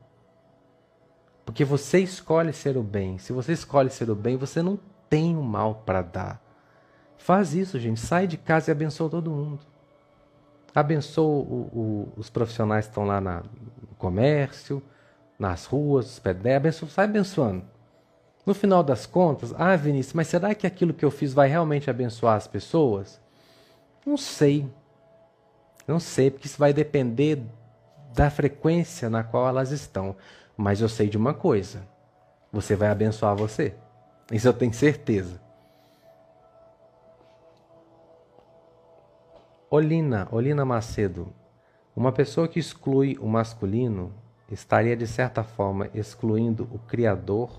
[1.50, 3.18] Porque você escolhe ser o bem.
[3.18, 4.78] Se você escolhe ser o bem, você não
[5.08, 6.40] tem o mal para dar.
[7.18, 7.98] Faz isso, gente.
[7.98, 9.58] Sai de casa e abençoa todo mundo.
[10.72, 14.80] Abençoa o, o, os profissionais que estão lá na, no comércio,
[15.36, 16.56] nas ruas, os pedestres.
[16.56, 17.64] Abençoa, sai abençoando.
[18.46, 21.90] No final das contas, ah, Vinícius, mas será que aquilo que eu fiz vai realmente
[21.90, 23.20] abençoar as pessoas?
[24.06, 24.72] Não sei.
[25.84, 27.42] Não sei, porque isso vai depender
[28.14, 30.14] da frequência na qual elas estão.
[30.60, 31.88] Mas eu sei de uma coisa:
[32.52, 33.74] você vai abençoar você.
[34.30, 35.40] Isso eu tenho certeza.
[39.70, 41.32] Olina, Olina Macedo.
[41.96, 44.12] Uma pessoa que exclui o masculino
[44.50, 47.58] estaria de certa forma excluindo o Criador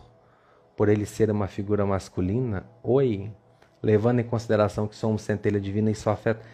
[0.77, 2.65] por ele ser uma figura masculina?
[2.83, 3.33] Oi,
[3.81, 6.45] levando em consideração que somos centelha divina e só afeta.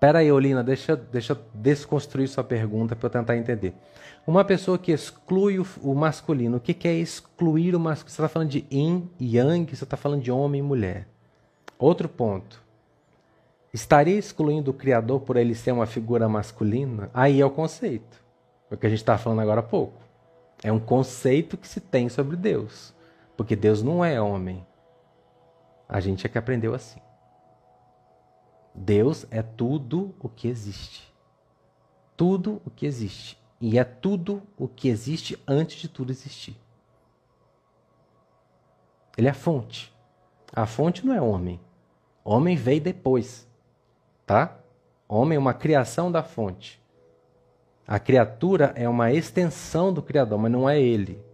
[0.00, 3.74] Pera aí, Olina, deixa, deixa eu desconstruir sua pergunta para eu tentar entender.
[4.28, 8.10] Uma pessoa que exclui o, o masculino, o que, que é excluir o masculino?
[8.10, 11.08] Você está falando de yin e yang, você está falando de homem e mulher.
[11.78, 12.62] Outro ponto.
[13.72, 17.10] Estaria excluindo o Criador por ele ser uma figura masculina?
[17.14, 18.22] Aí é o conceito.
[18.70, 19.98] É o que a gente está falando agora há pouco.
[20.62, 22.92] É um conceito que se tem sobre Deus.
[23.34, 24.62] Porque Deus não é homem.
[25.88, 27.00] A gente é que aprendeu assim.
[28.74, 31.10] Deus é tudo o que existe.
[32.14, 33.38] Tudo o que existe.
[33.60, 36.56] E é tudo o que existe antes de tudo existir.
[39.16, 39.92] Ele é a fonte.
[40.52, 41.60] A fonte não é homem.
[42.24, 43.48] Homem veio depois.
[44.24, 44.58] Tá?
[45.08, 46.80] Homem é uma criação da fonte.
[47.86, 51.24] A criatura é uma extensão do Criador, mas não é ele.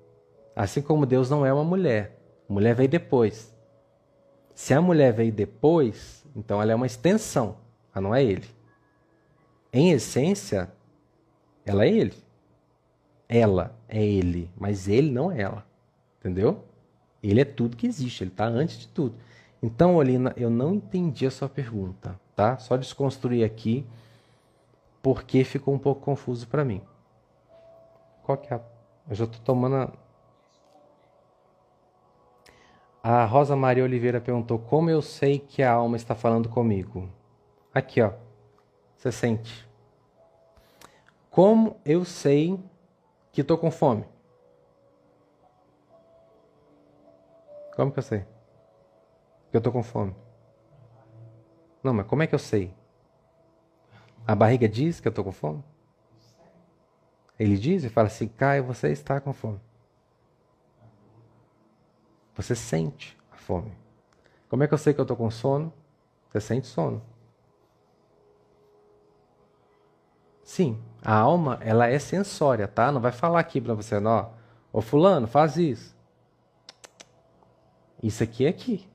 [0.55, 2.17] Assim como Deus não é uma mulher.
[2.49, 3.53] Mulher veio depois.
[4.55, 7.57] Se a mulher veio depois, então ela é uma extensão,
[7.93, 8.49] ela não é ele.
[9.73, 10.73] Em essência,
[11.65, 12.15] ela é ele.
[13.29, 15.67] Ela é ele, mas ele não é ela.
[16.21, 16.65] Entendeu?
[17.23, 19.17] Ele é tudo que existe, ele está antes de tudo.
[19.63, 22.59] Então, Olina, eu não entendi a sua pergunta, tá?
[22.59, 23.87] Só desconstruir aqui,
[25.03, 26.83] porque ficou um pouco confuso para mim.
[28.23, 28.61] Qual que é a...
[29.09, 29.93] Eu já estou tomando a...
[33.03, 37.11] A Rosa Maria Oliveira perguntou: Como eu sei que a alma está falando comigo?
[37.75, 38.13] Aqui, ó.
[38.97, 39.69] Você sente.
[41.35, 42.63] Como eu sei
[43.33, 44.05] que estou com fome?
[47.75, 48.21] Como que eu sei?
[49.51, 50.15] Que eu estou com fome.
[51.83, 52.73] Não, mas como é que eu sei?
[54.25, 55.65] A barriga diz que eu estou com fome?
[57.37, 59.61] Ele diz e fala assim: Caio, você está com fome.
[62.37, 63.77] Você sente a fome.
[64.49, 65.73] Como é que eu sei que eu estou com sono?
[66.31, 67.03] Você sente sono.
[70.45, 72.93] Sim, a alma ela é sensória, tá?
[72.93, 74.31] Não vai falar aqui para você, não.
[74.73, 75.95] Ô fulano, faz isso.
[78.03, 78.87] Isso aqui é aqui.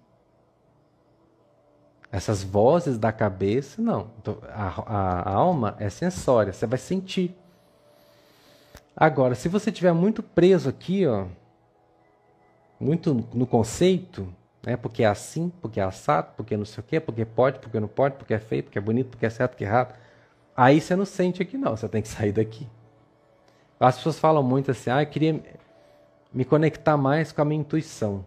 [2.12, 4.12] Essas vozes da cabeça, não.
[4.50, 7.36] A, a, a alma é sensória, você vai sentir.
[8.96, 11.26] Agora, se você estiver muito preso aqui, ó,
[12.80, 14.28] muito no conceito,
[14.64, 14.78] né?
[14.78, 17.88] porque é assim, porque é assado, porque não sei o quê, porque pode, porque não
[17.88, 19.96] pode, porque é feio, porque é bonito, porque é certo, porque é errado.
[20.62, 22.68] Aí você não sente aqui não, você tem que sair daqui.
[23.80, 25.42] As pessoas falam muito assim, ah, eu queria
[26.34, 28.26] me conectar mais com a minha intuição.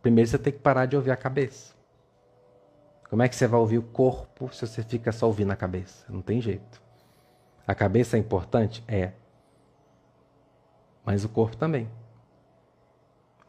[0.00, 1.74] Primeiro você tem que parar de ouvir a cabeça.
[3.10, 6.04] Como é que você vai ouvir o corpo se você fica só ouvindo a cabeça?
[6.08, 6.80] Não tem jeito.
[7.66, 8.84] A cabeça é importante?
[8.86, 9.10] É.
[11.04, 11.90] Mas o corpo também.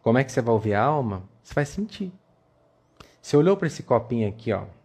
[0.01, 1.21] Como é que você vai ouvir a alma?
[1.43, 2.11] Você vai sentir.
[3.21, 4.78] Você olhou para esse copinho aqui, ó.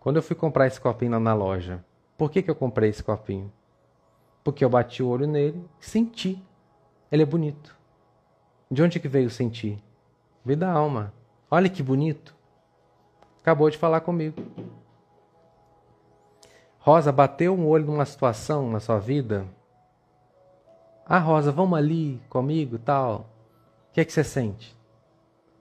[0.00, 1.84] Quando eu fui comprar esse copinho lá na loja,
[2.16, 3.52] por que, que eu comprei esse copinho?
[4.42, 6.42] Porque eu bati o olho nele senti.
[7.12, 7.76] Ele é bonito.
[8.70, 9.78] De onde que veio sentir?
[10.42, 11.12] Veio da alma.
[11.50, 12.34] Olha que bonito.
[13.42, 14.40] Acabou de falar comigo.
[16.78, 19.46] Rosa, bateu um olho numa situação na sua vida?
[21.04, 23.28] Ah, Rosa, vamos ali comigo tal.
[23.90, 24.74] O que é que você sente?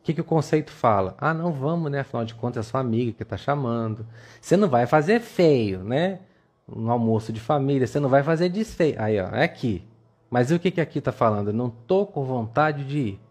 [0.09, 1.15] Que, que o conceito fala?
[1.19, 1.99] Ah, não vamos, né?
[1.99, 4.07] Afinal de contas, é sua amiga que está chamando.
[4.41, 6.21] Você não vai fazer feio, né?
[6.67, 8.99] Um almoço de família, você não vai fazer desfeio.
[8.99, 9.87] Aí, ó, é aqui.
[10.27, 11.49] Mas e o que, que aqui está falando?
[11.49, 13.21] Eu não tô com vontade de ir.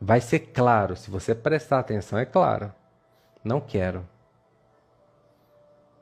[0.00, 2.72] Vai ser claro, se você prestar atenção, é claro.
[3.42, 4.06] Não quero.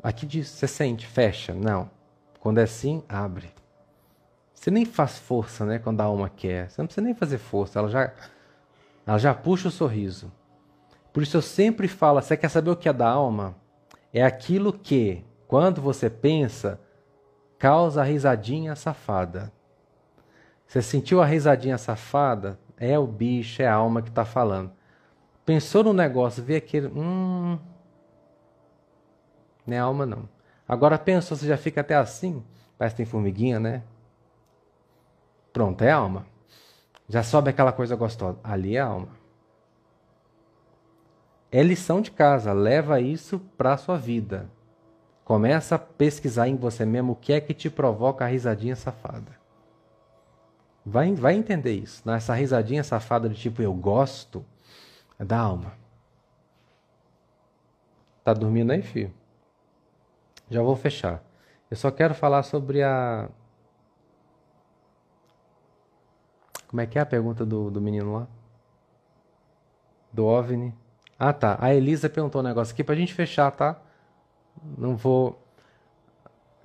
[0.02, 1.54] Aqui diz, você sente, fecha.
[1.54, 1.90] Não.
[2.38, 3.50] Quando é assim, abre.
[4.52, 6.68] Você nem faz força, né, quando a alma quer.
[6.68, 8.12] Você não precisa nem fazer força, ela já
[9.08, 10.30] ela já puxa o sorriso.
[11.14, 13.56] Por isso eu sempre falo, você quer saber o que é da alma?
[14.12, 16.78] É aquilo que, quando você pensa,
[17.58, 19.50] causa a risadinha safada.
[20.66, 22.60] Você sentiu a risadinha safada?
[22.76, 24.70] É o bicho, é a alma que está falando.
[25.42, 26.88] Pensou no negócio, vê aquele.
[26.88, 27.58] Hum.
[29.66, 30.28] Não é alma, não.
[30.68, 32.44] Agora pensou, você já fica até assim.
[32.76, 33.82] Parece que tem formiguinha, né?
[35.50, 36.26] Pronto, é alma.
[37.08, 38.38] Já sobe aquela coisa gostosa.
[38.44, 39.08] Ali é alma.
[41.50, 42.52] É lição de casa.
[42.52, 44.48] Leva isso para sua vida.
[45.24, 49.38] Começa a pesquisar em você mesmo o que é que te provoca a risadinha safada.
[50.84, 52.02] Vai, vai entender isso.
[52.06, 52.16] Né?
[52.16, 54.44] Essa risadinha safada de tipo eu gosto
[55.18, 55.72] é da alma.
[58.24, 59.12] Tá dormindo aí, filho?
[60.50, 61.22] Já vou fechar.
[61.70, 63.28] Eu só quero falar sobre a.
[66.68, 68.28] Como é que é a pergunta do, do menino lá?
[70.12, 70.74] Do OVNI.
[71.18, 71.56] Ah, tá.
[71.60, 73.80] A Elisa perguntou um negócio aqui pra gente fechar, tá?
[74.76, 75.42] Não vou.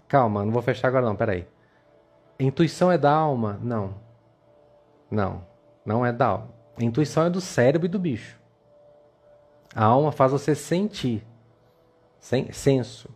[0.07, 1.47] Calma, não vou fechar agora não, peraí.
[2.39, 3.59] Intuição é da alma?
[3.63, 3.95] Não.
[5.09, 5.45] Não,
[5.85, 6.49] não é da alma.
[6.79, 8.39] Intuição é do cérebro e do bicho.
[9.75, 11.25] A alma faz você sentir.
[12.19, 13.09] Sem, senso.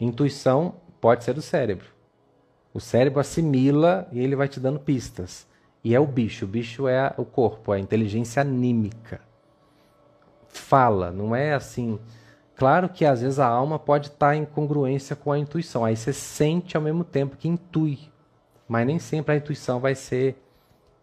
[0.00, 1.86] Intuição pode ser do cérebro.
[2.72, 5.46] O cérebro assimila e ele vai te dando pistas.
[5.84, 6.44] E é o bicho.
[6.44, 9.20] O bicho é o corpo, é a inteligência anímica.
[10.48, 11.98] Fala, não é assim.
[12.54, 15.84] Claro que às vezes a alma pode estar em congruência com a intuição.
[15.84, 17.98] Aí você sente ao mesmo tempo que intui.
[18.68, 20.36] Mas nem sempre a intuição vai ser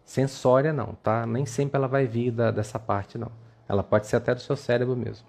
[0.06, 1.26] sensória, não, tá?
[1.26, 3.32] Nem sempre ela vai vir da, dessa parte, não.
[3.68, 5.28] Ela pode ser até do seu cérebro mesmo.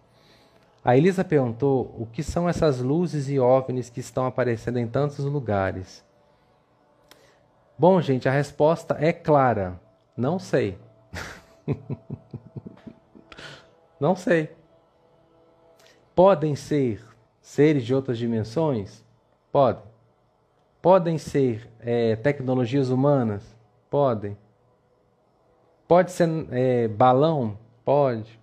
[0.82, 5.18] A Elisa perguntou o que são essas luzes e OVNIs que estão aparecendo em tantos
[5.18, 6.02] lugares.
[7.80, 9.80] Bom, gente, a resposta é clara.
[10.14, 10.78] Não sei.
[13.98, 14.54] não sei.
[16.14, 17.02] Podem ser
[17.40, 19.02] seres de outras dimensões?
[19.50, 19.82] Podem.
[20.82, 23.56] Podem ser é, tecnologias humanas?
[23.88, 24.36] Podem.
[25.88, 27.56] Pode ser é, balão?
[27.82, 28.38] Pode.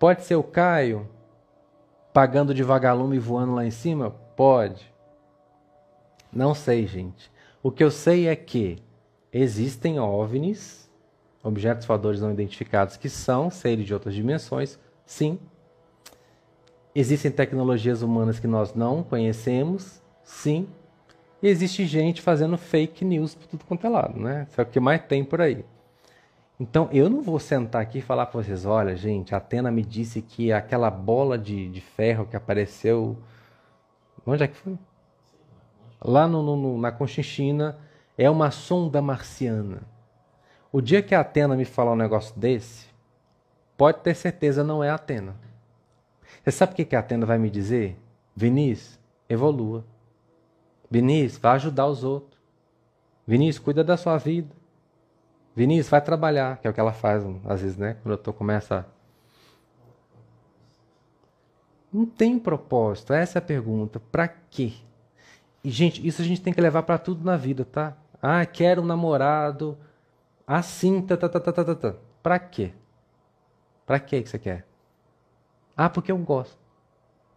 [0.00, 1.08] Pode ser o Caio
[2.12, 4.10] pagando de vagalume e voando lá em cima?
[4.34, 4.92] Pode.
[6.32, 7.35] Não sei, gente.
[7.66, 8.78] O que eu sei é que
[9.32, 10.88] existem OVNIs,
[11.42, 15.36] objetos voadores não identificados, que são seres de outras dimensões, sim.
[16.94, 20.68] Existem tecnologias humanas que nós não conhecemos, sim.
[21.42, 24.46] E existe gente fazendo fake news por tudo quanto é lado, né?
[24.48, 25.64] Isso é o que mais tem por aí.
[26.60, 29.82] Então eu não vou sentar aqui e falar para vocês: olha, gente, a Atena me
[29.82, 33.18] disse que aquela bola de, de ferro que apareceu.
[34.24, 34.78] Onde é que foi?
[36.02, 37.78] Lá no, no, na Conchinchina
[38.16, 39.82] é uma sonda marciana.
[40.72, 42.86] O dia que a Atena me falar um negócio desse,
[43.76, 45.36] pode ter certeza não é a Atena.
[46.42, 47.98] Você sabe o que a Atena vai me dizer?
[48.34, 49.84] Vinícius, evolua.
[50.90, 52.40] Vinícius, vai ajudar os outros.
[53.26, 54.54] Vinícius, cuida da sua vida.
[55.54, 57.96] Vinícius, vai trabalhar, que é o que ela faz às vezes, né?
[58.02, 58.86] Quando eu tô, começa.
[61.92, 63.98] Não tem propósito, essa é a pergunta.
[63.98, 64.74] Para quê?
[65.66, 67.96] E, gente, isso a gente tem que levar para tudo na vida, tá?
[68.22, 69.76] Ah, quero um namorado
[70.46, 71.74] assim, tá, tá, tá, tá, tá, tá.
[71.74, 71.94] tá.
[72.22, 72.72] Pra quê?
[73.84, 74.64] Pra quê que você quer?
[75.76, 76.56] Ah, porque eu gosto.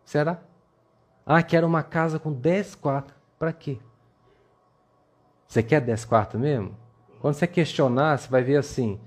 [0.06, 0.40] Será?
[1.26, 3.16] Ah, quero uma casa com 10 quartos.
[3.40, 3.80] Pra quê?
[5.48, 6.78] Você quer 10 quartos mesmo?
[7.22, 9.02] Quando você questionar, você vai ver assim: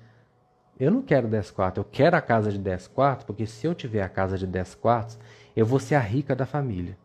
[0.80, 3.72] eu não quero 10 quartos, eu quero a casa de 10 quartos, porque se eu
[3.72, 5.16] tiver a casa de 10 quartos,
[5.54, 6.98] eu vou ser a rica da família.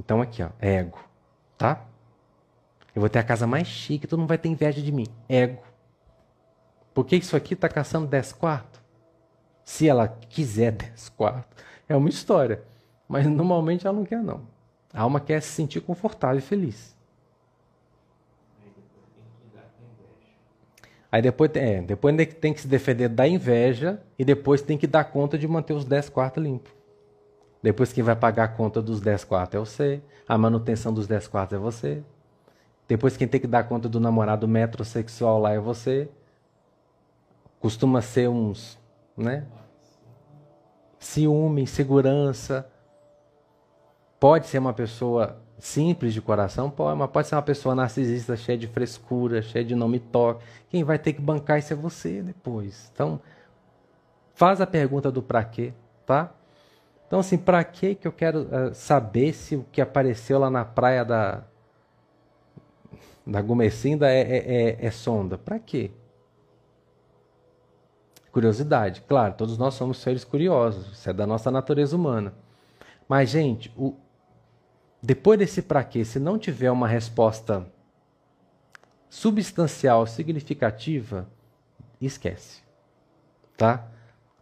[0.00, 1.12] Então aqui, ó, ego,
[1.56, 1.84] tá?
[2.94, 5.06] Eu vou ter a casa mais chique, todo mundo vai ter inveja de mim.
[5.28, 5.62] Ego.
[6.92, 8.80] Por que isso aqui está caçando 10 quartos?
[9.64, 12.62] Se ela quiser 10 quartos, é uma história.
[13.08, 14.42] Mas normalmente ela não quer, não.
[14.92, 16.94] A alma quer se sentir confortável e feliz.
[21.10, 25.04] Aí depois, é, depois tem que se defender da inveja e depois tem que dar
[25.04, 26.72] conta de manter os 10 quartos limpos.
[27.64, 31.28] Depois quem vai pagar a conta dos 10 quartos é você, a manutenção dos 10
[31.28, 32.04] quartos é você.
[32.86, 36.06] Depois quem tem que dar conta do namorado metrosexual lá é você.
[37.58, 38.78] Costuma ser uns,
[39.16, 39.46] né?
[40.98, 42.70] Ciúme, insegurança.
[44.20, 48.58] Pode ser uma pessoa simples de coração, pode, mas pode ser uma pessoa narcisista, cheia
[48.58, 50.44] de frescura, cheia de não me toque.
[50.68, 52.90] Quem vai ter que bancar isso é você depois.
[52.92, 53.18] Então,
[54.34, 55.72] faz a pergunta do para quê,
[56.04, 56.30] tá?
[57.14, 60.64] Então, assim, para que que eu quero uh, saber se o que apareceu lá na
[60.64, 61.44] praia da
[63.24, 65.38] da Gomecinda é, é, é, é sonda?
[65.38, 65.92] Para quê?
[68.32, 69.02] Curiosidade.
[69.02, 70.90] Claro, todos nós somos seres curiosos.
[70.90, 72.34] Isso é da nossa natureza humana.
[73.08, 73.94] Mas, gente, o,
[75.00, 77.64] depois desse para quê, se não tiver uma resposta
[79.08, 81.28] substancial, significativa,
[82.00, 82.60] esquece.
[83.56, 83.86] Tá?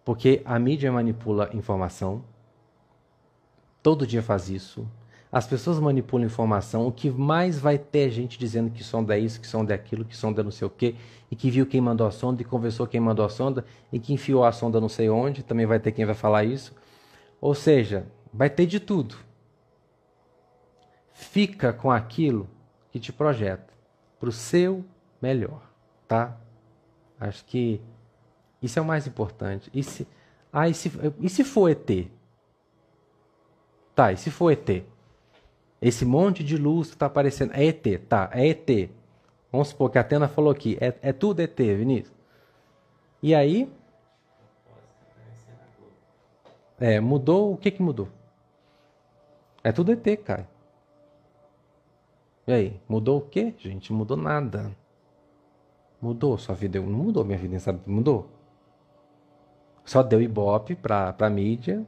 [0.02, 2.32] Porque a mídia manipula informação.
[3.82, 4.86] Todo dia faz isso.
[5.30, 6.86] As pessoas manipulam informação.
[6.86, 10.04] O que mais vai ter gente dizendo que sonda é isso, que sonda é aquilo,
[10.04, 10.94] que sonda não sei o quê,
[11.30, 14.12] e que viu quem mandou a sonda, e conversou quem mandou a sonda, e que
[14.12, 15.42] enfiou a sonda não sei onde.
[15.42, 16.74] Também vai ter quem vai falar isso.
[17.40, 19.16] Ou seja, vai ter de tudo
[21.22, 22.48] fica com aquilo
[22.90, 23.72] que te projeta
[24.18, 24.84] para o seu
[25.20, 25.62] melhor,
[26.06, 26.36] tá?
[27.18, 27.80] Acho que
[28.60, 29.70] isso é o mais importante.
[29.72, 30.06] E se,
[30.52, 32.10] ah, e se, e se for ET?
[33.94, 34.84] Tá, e se for ET?
[35.80, 38.30] Esse monte de luz que está aparecendo é ET, tá?
[38.32, 38.90] É ET.
[39.50, 42.14] Vamos supor que a Atena falou aqui, é, é tudo ET, Vinícius.
[43.22, 43.70] E aí?
[46.80, 48.08] É, mudou, o que que mudou?
[49.62, 50.48] É tudo ET, cara.
[52.46, 53.92] E aí, mudou o quê, gente?
[53.92, 54.74] Mudou nada.
[56.00, 56.80] Mudou sua vida?
[56.80, 57.80] Não mudou minha vida, sabe?
[57.86, 58.28] Mudou.
[59.84, 61.86] Só deu ibope pra, pra mídia.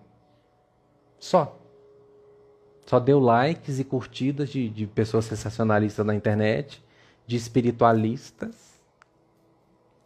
[1.18, 1.56] Só.
[2.86, 6.82] Só deu likes e curtidas de, de pessoas sensacionalistas na internet,
[7.26, 8.74] de espiritualistas,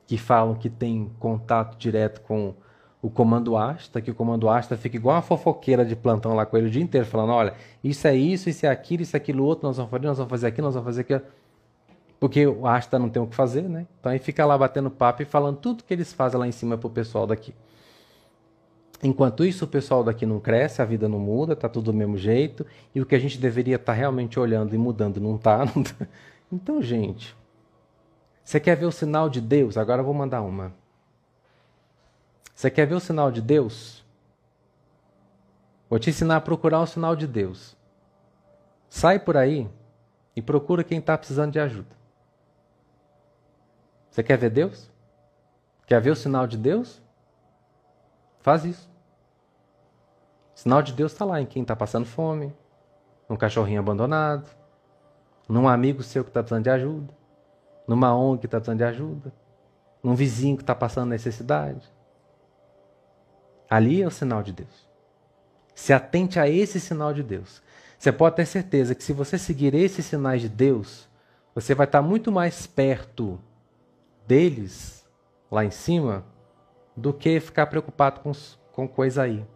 [0.07, 2.55] que falam que tem contato direto com
[3.01, 6.57] o comando Asta, que o comando Asta fica igual uma fofoqueira de plantão lá com
[6.57, 9.45] ele o dia inteiro, falando: olha, isso é isso, isso é aquilo, isso é aquilo
[9.45, 11.23] outro, nós vamos fazer, nós vamos fazer aquilo, nós vamos fazer aquilo.
[12.19, 13.87] Porque o Asta não tem o que fazer, né?
[14.01, 16.77] Então aí fica lá batendo papo e falando tudo que eles fazem lá em cima
[16.77, 17.55] pro pessoal daqui.
[19.03, 22.17] Enquanto isso, o pessoal daqui não cresce, a vida não muda, tá tudo do mesmo
[22.17, 25.65] jeito, e o que a gente deveria estar tá realmente olhando e mudando não tá,
[25.75, 26.07] não tá.
[26.51, 27.37] Então, gente,
[28.43, 29.77] você quer ver o sinal de Deus?
[29.77, 30.73] Agora eu vou mandar uma.
[32.55, 34.05] Você quer ver o sinal de Deus?
[35.89, 37.77] Vou te ensinar a procurar o sinal de Deus.
[38.89, 39.69] Sai por aí
[40.35, 41.97] e procura quem está precisando de ajuda.
[44.11, 44.91] Você quer ver Deus?
[45.87, 47.01] Quer ver o sinal de Deus?
[48.41, 48.89] Faz isso.
[50.55, 52.53] O sinal de Deus está lá em quem está passando fome,
[53.29, 54.49] num cachorrinho abandonado,
[55.49, 57.15] num amigo seu que está precisando de ajuda,
[57.87, 59.33] numa ONG que está precisando de ajuda,
[60.03, 61.91] num vizinho que está passando necessidade.
[63.69, 64.89] Ali é o sinal de Deus.
[65.75, 67.63] Se atente a esse sinal de Deus.
[67.99, 71.09] Você pode ter certeza que se você seguir esses sinais de Deus,
[71.55, 73.39] você vai estar muito mais perto
[74.27, 75.05] deles,
[75.51, 76.25] lá em cima,
[76.99, 78.33] do que ficar preocupado com,
[78.73, 79.47] com coisa aí,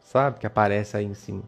[0.00, 0.38] sabe?
[0.38, 1.42] Que aparece aí em cima.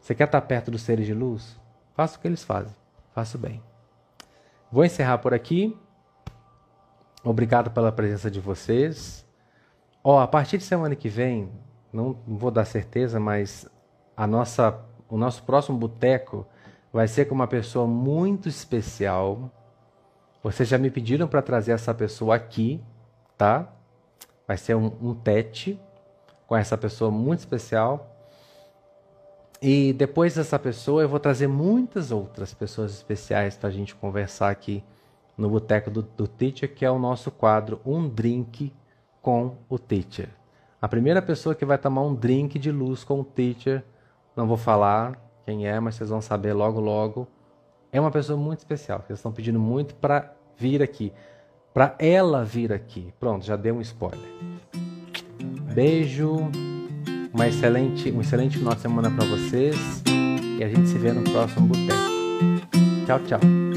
[0.00, 1.58] Você quer estar perto dos seres de luz?
[1.94, 2.74] Faça o que eles fazem.
[3.12, 3.60] Faça bem.
[4.70, 5.76] Vou encerrar por aqui.
[7.24, 9.26] Obrigado pela presença de vocês.
[10.02, 11.50] Ó, oh, a partir de semana que vem,
[11.92, 13.68] não, não vou dar certeza, mas
[14.16, 16.46] a nossa, o nosso próximo boteco
[16.92, 19.50] vai ser com uma pessoa muito especial.
[20.42, 22.80] Vocês já me pediram para trazer essa pessoa aqui,
[23.36, 23.68] tá?
[24.48, 25.80] Vai ser um, um tete
[26.46, 28.16] com essa pessoa muito especial.
[29.62, 34.50] E depois dessa pessoa, eu vou trazer muitas outras pessoas especiais para a gente conversar
[34.50, 34.82] aqui
[35.36, 38.72] no Boteco do, do Teacher, que é o nosso quadro Um Drink
[39.20, 40.30] com o teacher.
[40.80, 43.82] A primeira pessoa que vai tomar um drink de luz com o teacher,
[44.36, 47.26] não vou falar quem é, mas vocês vão saber logo logo.
[47.90, 49.04] É uma pessoa muito especial.
[49.08, 51.12] Eles estão pedindo muito para vir aqui,
[51.78, 53.14] para ela vir aqui.
[53.20, 54.28] Pronto, já dei um spoiler.
[55.72, 56.50] Beijo,
[57.32, 60.02] uma excelente, um excelente final de semana para vocês
[60.58, 63.06] e a gente se vê no próximo boteco.
[63.06, 63.67] Tchau, tchau.